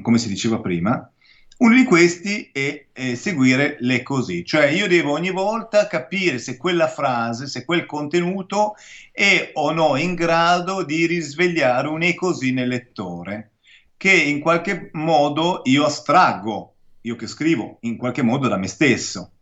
[0.03, 1.11] come si diceva prima.
[1.59, 6.57] Uno di questi è, eh, seguire le così, cioè io devo ogni volta capire se
[6.57, 8.77] quella frase, se quel contenuto
[9.13, 13.51] è o no in grado di risvegliare un e così nel lettore,
[13.99, 19.33] che in qualche modo io astraggo, io che scrivo, in qualche modo da me stesso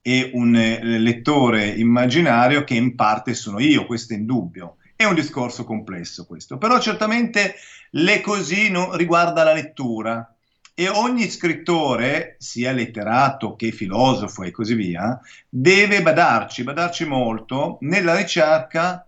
[0.00, 4.76] e un eh, lettore immaginario che in parte sono io, questo è indubbio.
[5.02, 7.56] È un discorso complesso questo, però certamente
[7.90, 10.32] le così non riguarda la lettura
[10.74, 18.14] e ogni scrittore, sia letterato che filosofo e così via, deve badarci, badarci molto nella
[18.14, 19.04] ricerca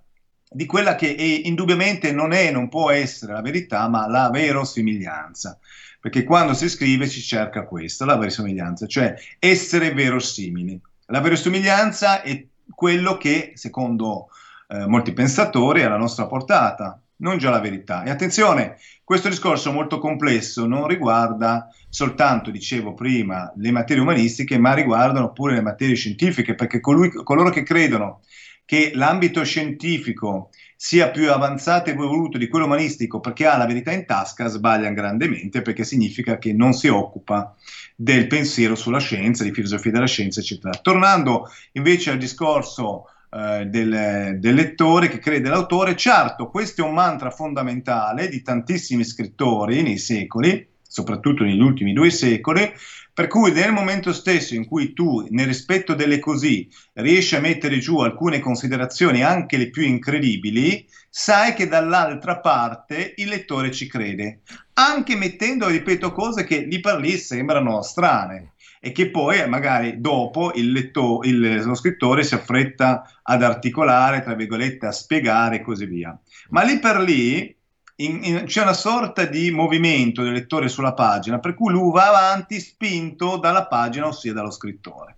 [0.51, 5.57] di quella che è, indubbiamente non è, non può essere la verità, ma la verosimiglianza.
[6.01, 10.77] Perché quando si scrive si cerca questo, la verosimiglianza, cioè essere verosimili.
[11.07, 12.45] La verosimiglianza è
[12.75, 14.31] quello che, secondo
[14.69, 18.03] eh, molti pensatori, alla nostra portata, non già la verità.
[18.03, 24.75] E attenzione, questo discorso molto complesso non riguarda soltanto, dicevo prima, le materie umanistiche, ma
[24.75, 28.21] riguardano pure le materie scientifiche, perché colui, coloro che credono
[28.65, 33.93] che l'ambito scientifico sia più avanzato e evoluto di quello umanistico perché ha la verità
[33.93, 37.55] in tasca, sbagliano grandemente perché significa che non si occupa
[37.95, 40.79] del pensiero sulla scienza, di filosofia della scienza, eccetera.
[40.81, 43.05] Tornando invece al discorso
[43.35, 49.03] eh, del, del lettore che crede l'autore, certo, questo è un mantra fondamentale di tantissimi
[49.03, 52.73] scrittori nei secoli, soprattutto negli ultimi due secoli,
[53.13, 57.79] per cui nel momento stesso in cui tu, nel rispetto delle così, riesci a mettere
[57.79, 64.43] giù alcune considerazioni, anche le più incredibili, sai che dall'altra parte il lettore ci crede,
[64.75, 68.54] anche mettendo, ripeto, cose che lì per lì sembrano strane
[68.85, 74.35] e che poi magari dopo il letto, il, lo scrittore si affretta ad articolare, tra
[74.35, 76.15] virgolette, a spiegare e così via.
[76.51, 77.57] Ma lì per lì
[77.97, 82.09] in, in, c'è una sorta di movimento del lettore sulla pagina, per cui lui va
[82.09, 85.17] avanti spinto dalla pagina, ossia dallo scrittore.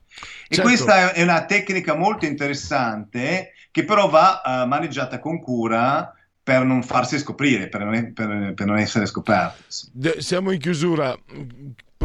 [0.49, 0.63] E Certo.
[0.63, 6.85] questa è una tecnica molto interessante che però va eh, maneggiata con cura per non
[6.85, 9.65] farsi scoprire, per non, per- per non essere scoperti.
[10.19, 11.19] Siamo in chiusura.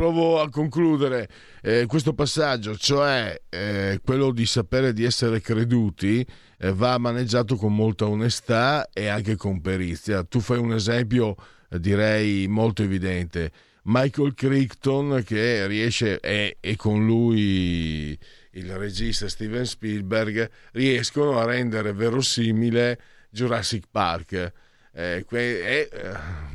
[0.01, 1.29] Provo a concludere
[1.61, 6.25] eh, questo passaggio, cioè eh, quello di sapere di essere creduti,
[6.57, 10.23] eh, va maneggiato con molta onestà e anche con perizia.
[10.23, 11.35] Tu fai un esempio,
[11.69, 13.51] eh, direi, molto evidente.
[13.83, 18.17] Michael Crichton che riesce, e, e con lui
[18.53, 22.99] il regista Steven Spielberg, riescono a rendere verosimile
[23.29, 24.51] Jurassic Park.
[24.93, 25.89] Eh, eh,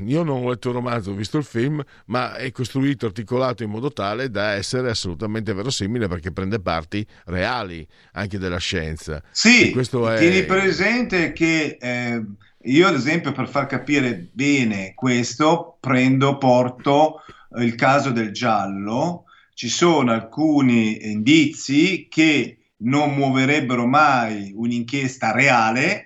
[0.05, 3.71] io non ho letto il romanzo, ho visto il film, ma è costruito, articolato in
[3.71, 9.23] modo tale da essere assolutamente verosimile perché prende parti reali anche della scienza.
[9.31, 12.23] Sì, è- tieni presente che eh,
[12.65, 17.23] io, ad esempio, per far capire bene questo, prendo, porto
[17.59, 19.25] il caso del giallo.
[19.55, 26.06] Ci sono alcuni indizi che non muoverebbero mai un'inchiesta reale,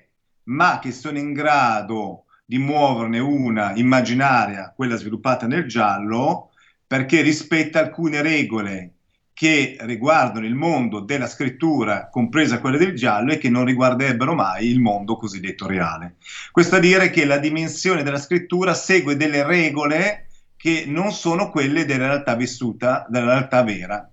[0.51, 6.51] ma che sono in grado di muoverne una immaginaria, quella sviluppata nel giallo,
[6.87, 8.95] perché rispetta alcune regole
[9.33, 14.67] che riguardano il mondo della scrittura, compresa quella del giallo, e che non riguarderebbero mai
[14.67, 16.17] il mondo cosiddetto reale.
[16.51, 21.87] Questo a dire che la dimensione della scrittura segue delle regole che non sono quelle
[21.87, 24.11] della realtà vissuta, della realtà vera.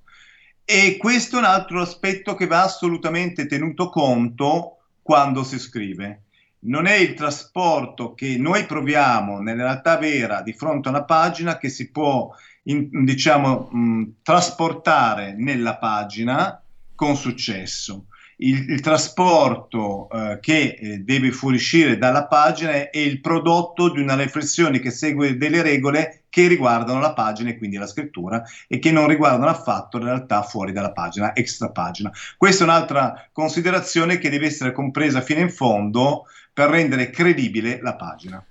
[0.64, 6.27] E questo è un altro aspetto che va assolutamente tenuto conto quando si scrive.
[6.60, 11.58] Non è il trasporto che noi proviamo nella realtà vera di fronte a una pagina
[11.58, 12.30] che si può
[12.64, 16.62] in, diciamo, mh, trasportare nella pagina
[16.96, 18.08] con successo
[18.38, 24.16] il, il trasporto eh, che eh, deve fuoriuscire dalla pagina è, il prodotto di una
[24.16, 28.92] riflessione che segue delle regole che riguardano la pagina e quindi la scrittura e che
[28.92, 32.12] non riguardano affatto la realtà fuori dalla pagina, extra pagina.
[32.38, 36.26] Questa è un'altra considerazione che deve essere compresa fino in fondo
[36.58, 38.44] per rendere credibile la pagina.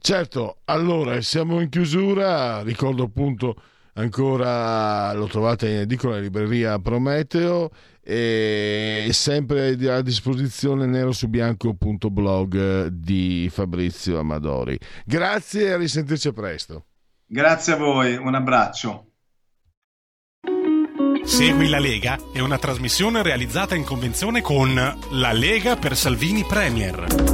[0.00, 3.54] Certo, allora siamo in chiusura, ricordo appunto
[3.94, 7.70] ancora lo trovate in edicola libreria Prometeo
[8.02, 14.76] e sempre a disposizione nero su bianco.blog di Fabrizio Amadori.
[15.04, 16.86] Grazie e a risentirci presto.
[17.24, 19.06] Grazie a voi, un abbraccio.
[21.22, 24.74] Segui la Lega è una trasmissione realizzata in convenzione con
[25.12, 27.31] La Lega per Salvini Premier.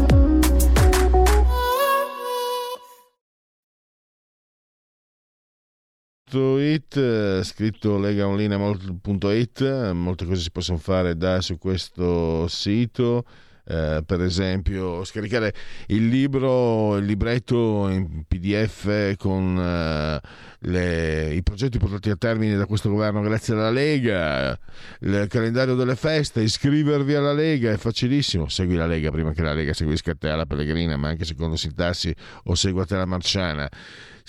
[6.35, 13.25] It, eh, scritto legaonlinea.it, molte cose si possono fare da su questo sito.
[13.71, 15.53] Eh, per esempio scaricare
[15.89, 20.21] il libro, il libretto in PDF con eh,
[20.61, 24.59] le, i progetti portati a termine da questo governo grazie alla Lega,
[25.01, 29.53] il calendario delle feste, iscrivervi alla Lega è facilissimo, segui la Lega prima che la
[29.53, 32.15] Lega seguisca te alla Pellegrina, ma anche secondo Sintassi
[32.45, 33.69] o segua te la Marciana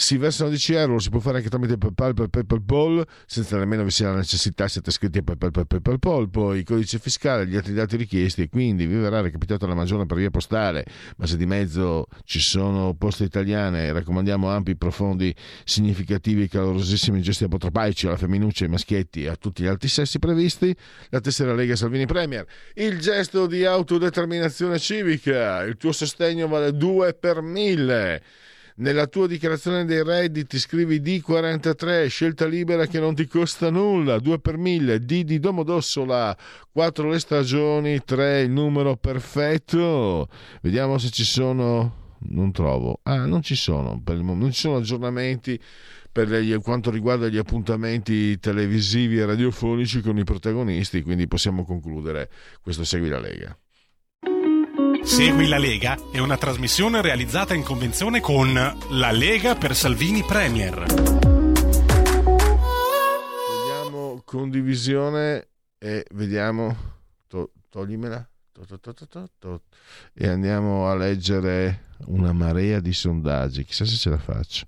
[0.02, 3.84] si versano 10 euro, lo si può fare anche tramite PayPal per PayPal senza nemmeno
[3.84, 7.58] vi sia la necessità, siete iscritti a PayPal per PayPal poi il codice fiscale, gli
[7.58, 10.86] altri dati richiesti e quindi vi verrà recapitato la maggiore per via postale,
[11.18, 15.36] ma se di mezzo ci sono poste italiane, raccomandiamo ampi, profondi,
[15.66, 20.18] significativi e calorosissimi gesti apotropaici alla femminuccia, ai maschietti e a tutti gli altri sessi
[20.18, 20.74] previsti,
[21.10, 22.46] la tessera Lega Salvini Premier,
[22.76, 28.22] il gesto di autodeterminazione civica, il tuo sostegno vale 2 per 1000
[28.80, 34.40] nella tua dichiarazione dei redditi scrivi D43, scelta libera che non ti costa nulla, 2
[34.40, 36.38] per 1000, D di Domodossola,
[36.72, 40.28] 4 le stagioni, 3 il numero perfetto.
[40.62, 44.78] Vediamo se ci sono, non trovo, ah non ci sono, per il non ci sono
[44.78, 45.60] aggiornamenti
[46.12, 52.30] per quanto riguarda gli appuntamenti televisivi e radiofonici con i protagonisti, quindi possiamo concludere
[52.62, 53.58] questo Segui la Lega.
[55.10, 60.86] Segui la Lega è una trasmissione realizzata in convenzione con La Lega per Salvini Premier.
[63.50, 65.48] Vediamo condivisione
[65.80, 66.78] e vediamo.
[67.28, 68.30] To, toglimela.
[68.52, 68.66] To,
[69.40, 69.62] to,
[70.14, 73.64] e andiamo a leggere una marea di sondaggi.
[73.64, 74.68] Chissà se ce la faccio.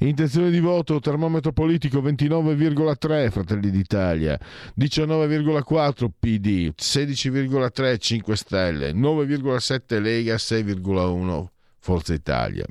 [0.00, 4.38] Intenzione di voto, termometro politico 29,3 Fratelli d'Italia,
[4.78, 11.46] 19,4 PD, 16,3 5 Stelle, 9,7 Lega, 6,1
[11.80, 12.64] Forza Italia.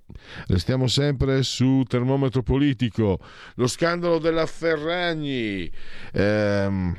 [0.47, 3.19] Restiamo sempre su termometro politico.
[3.55, 5.69] Lo scandalo della Ferragni.
[6.13, 6.95] Ehm,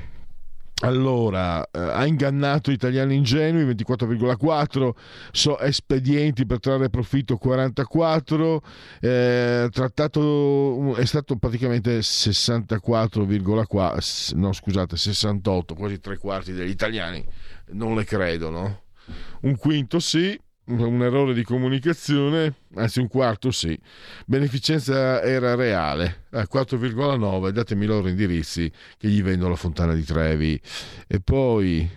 [0.80, 4.94] allora, eh, ha ingannato italiani ingenui 24,4,
[5.32, 8.62] so, espedienti per trarre profitto 44,
[9.00, 17.26] eh, trattato è stato praticamente 64,4, no scusate, 68, quasi tre quarti degli italiani
[17.70, 18.82] non le credono.
[19.40, 20.38] Un quinto sì,
[20.68, 23.78] un errore di comunicazione, anzi un quarto sì.
[24.26, 30.60] Beneficenza era reale, a 4,9, datemi loro indirizzi che gli vendono la fontana di Trevi.
[31.06, 31.88] E poi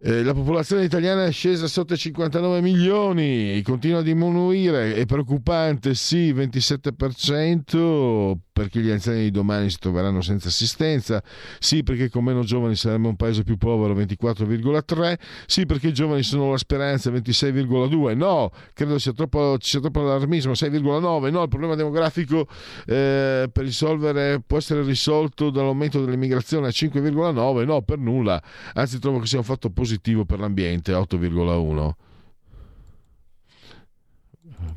[0.00, 5.94] eh, la popolazione italiana è scesa sotto i 59 milioni, continua a diminuire, è preoccupante,
[5.94, 11.22] sì, 27%, perché gli anziani di domani si troveranno senza assistenza,
[11.60, 15.16] sì perché con meno giovani saremo un paese più povero 24,3,
[15.46, 20.52] sì perché i giovani sono la speranza 26,2, no, credo sia troppo, sia troppo allarmismo
[20.52, 22.48] 6,9, no, il problema demografico
[22.84, 28.42] eh, per risolvere può essere risolto dall'aumento dell'immigrazione a 5,9, no, per nulla,
[28.74, 32.06] anzi trovo che sia un fatto positivo per l'ambiente 8,1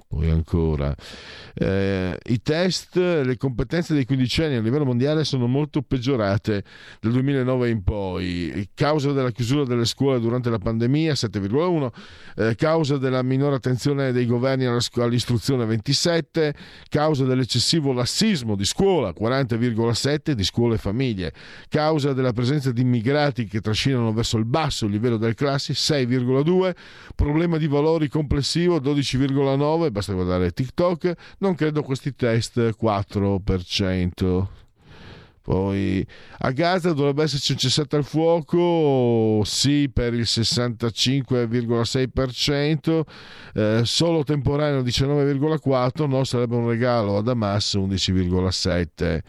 [0.08, 0.96] poi ancora.
[1.54, 6.64] Eh, i test, le competenze dei quindicenni a livello mondiale sono molto peggiorate
[7.00, 11.92] dal 2009 in poi, causa della chiusura delle scuole durante la pandemia 7,1,
[12.36, 16.54] eh, causa della minore attenzione dei governi all'istruzione 27,
[16.90, 21.34] causa dell'eccessivo lassismo di scuola 40,7 di scuole e famiglie,
[21.70, 26.76] causa della presenza di immigrati che trascinano verso il basso il livello delle classi 6,2,
[27.16, 34.48] problema di valori complessivo 12,9, basta guardare TikTok, non credo questi test 4%.
[35.42, 36.06] Poi
[36.40, 43.02] a Gaza dovrebbe esserci un cessato al fuoco, sì per il 65,6%,
[43.56, 49.22] eh, solo temporaneo 19,4%, no sarebbe un regalo ad Hamas 11,7%.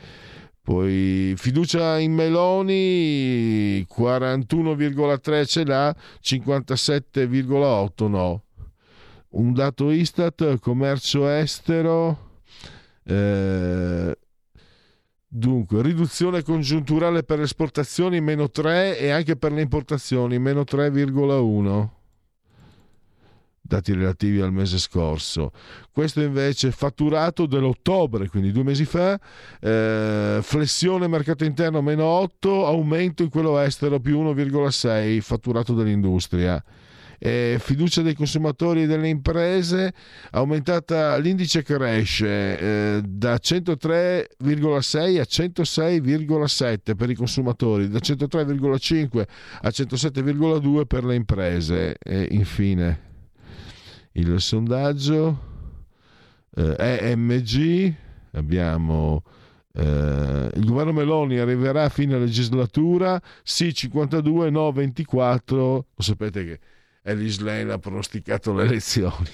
[0.63, 5.93] Poi fiducia in Meloni 41,3 ce l'ha,
[6.23, 8.43] 57,8 no.
[9.33, 12.41] Un dato Istat, commercio estero,
[13.05, 14.15] eh,
[15.27, 21.89] dunque riduzione congiunturale per le esportazioni meno 3 e anche per le importazioni meno 3,1
[23.73, 25.53] dati relativi al mese scorso.
[25.91, 29.19] Questo invece fatturato dell'ottobre, quindi due mesi fa,
[29.61, 36.63] eh, flessione mercato interno meno 8, aumento in quello estero più 1,6, fatturato dell'industria.
[37.25, 39.95] Eh, fiducia dei consumatori e delle imprese
[40.33, 49.25] aumentata l'indice cresce eh, da 103,6 a 106,7 per i consumatori da 103,5
[49.61, 51.97] a 107,2 per le imprese.
[51.97, 53.01] E infine
[54.15, 55.51] il sondaggio
[56.57, 57.95] eh, EMG,
[58.33, 59.23] abbiamo
[59.75, 66.61] eh, il governo Meloni arriverà a fine legislatura, sì 52, no 24, lo sapete che
[67.03, 69.31] Elis Lane ha pronosticato le elezioni.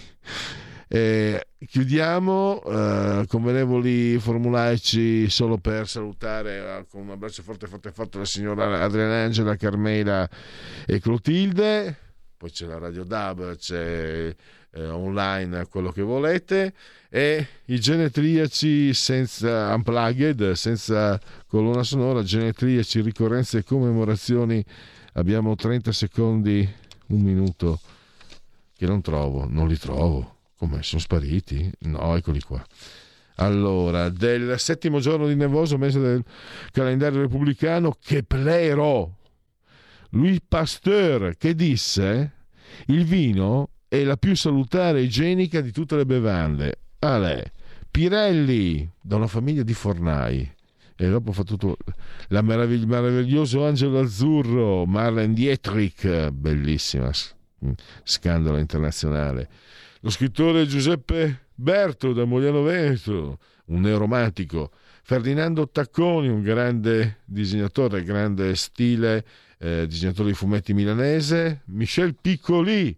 [0.91, 8.17] Eh, chiudiamo, eh, convenevoli formulaici solo per salutare eh, con un abbraccio forte forte forte
[8.17, 10.27] la signora Adriana Angela, Carmela
[10.87, 11.95] e Clotilde,
[12.39, 14.35] poi c'è la Radio Dab, c'è
[14.71, 16.73] eh, online quello che volete
[17.09, 24.65] e i genetriaci senza unplugged, senza colonna sonora, genetriaci, ricorrenze e commemorazioni.
[25.15, 26.69] Abbiamo 30 secondi,
[27.09, 27.81] un minuto
[28.77, 30.37] che non trovo, non li trovo.
[30.57, 31.71] Come sono spariti?
[31.81, 32.65] No, eccoli qua.
[33.37, 36.25] Allora, del settimo giorno di nevoso, mese del
[36.73, 39.17] calendario repubblicano, Keplero,
[40.11, 42.33] Louis Pasteur, che disse
[42.87, 46.81] il vino è la più salutare e igienica di tutte le bevande.
[46.99, 47.53] Ale.
[47.91, 50.57] Pirelli, da una famiglia di fornai.
[51.01, 51.77] E dopo fa tutto
[52.29, 57.09] la meravigli- meraviglioso angelo azzurro, Marlene Dietrich, bellissima,
[57.65, 57.71] mm,
[58.03, 59.49] scandalo internazionale.
[60.01, 64.73] Lo scrittore Giuseppe Berto da Mogliano Veneto, un neoromantico.
[65.05, 69.25] Ferdinando Tacconi, un grande disegnatore, grande stile,
[69.59, 71.63] eh, disegnatore di fumetti milanese.
[71.67, 72.97] Michel Piccoli,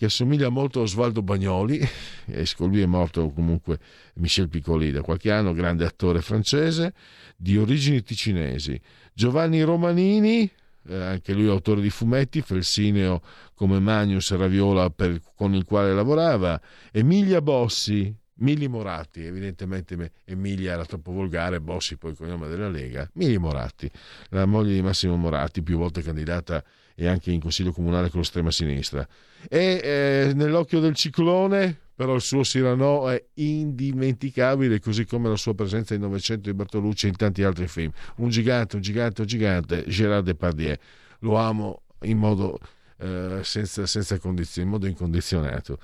[0.00, 1.76] che assomiglia molto a Osvaldo Bagnoli,
[2.24, 3.78] e lui è morto comunque
[4.14, 6.94] Michel Piccoli da qualche anno, grande attore francese,
[7.36, 8.80] di origini ticinesi.
[9.12, 10.50] Giovanni Romanini,
[10.88, 13.20] eh, anche lui autore di fumetti, Felsineo
[13.52, 16.58] come Magnus Raviola per, con il quale lavorava,
[16.92, 23.06] Emilia Bossi, Mili Moratti, evidentemente Emilia era troppo volgare, Bossi poi il nome della Lega,
[23.16, 23.90] Mili Moratti,
[24.30, 26.64] la moglie di Massimo Moratti, più volte candidata
[27.00, 29.08] e anche in consiglio comunale con l'estrema sinistra.
[29.48, 35.54] E eh, nell'occhio del ciclone, però il suo Cyrano è indimenticabile, così come la sua
[35.54, 37.90] presenza in Novecento di Bertolucci e in tanti altri film.
[38.16, 40.76] Un gigante, un gigante, un gigante, Gérard Depardieu.
[41.20, 42.58] Lo amo in modo,
[42.98, 45.78] eh, senza, senza condizioni, in modo incondizionato.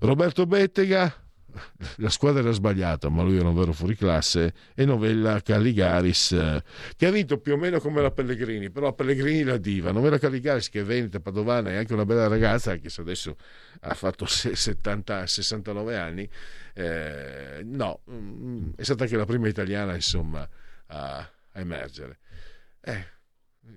[0.00, 1.10] Roberto Bettega,
[1.96, 6.62] la squadra era sbagliata, ma lui era un vero fuoriclasse, e Novella Calligaris, eh,
[6.96, 10.68] che ha vinto più o meno come la Pellegrini, però Pellegrini la diva, Novella Calligaris
[10.68, 13.36] che è veneta, padovana e anche una bella ragazza, anche se adesso
[13.80, 16.28] ha fatto 70, 69 anni,
[16.74, 20.48] eh, no, mm, è stata anche la prima italiana insomma
[20.86, 22.18] a, a emergere.
[22.80, 23.16] Eh,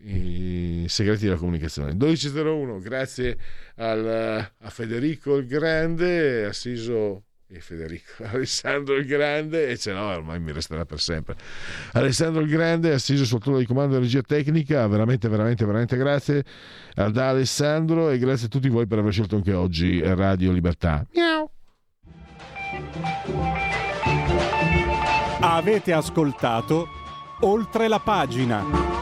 [0.04, 1.94] i segreti della comunicazione.
[1.94, 3.38] 12.01 grazie
[3.76, 10.40] al, a Federico il Grande assiso e Federico Alessandro il Grande e ce l'ho ormai
[10.40, 11.36] mi resterà per sempre.
[11.94, 16.44] Alessandro il Grande assiso sul turno di comando della regia tecnica veramente veramente veramente grazie
[16.96, 21.06] ad Alessandro e grazie a tutti voi per aver scelto anche oggi Radio Libertà.
[21.14, 21.50] Miau.
[25.42, 26.88] Avete ascoltato
[27.42, 29.01] oltre la pagina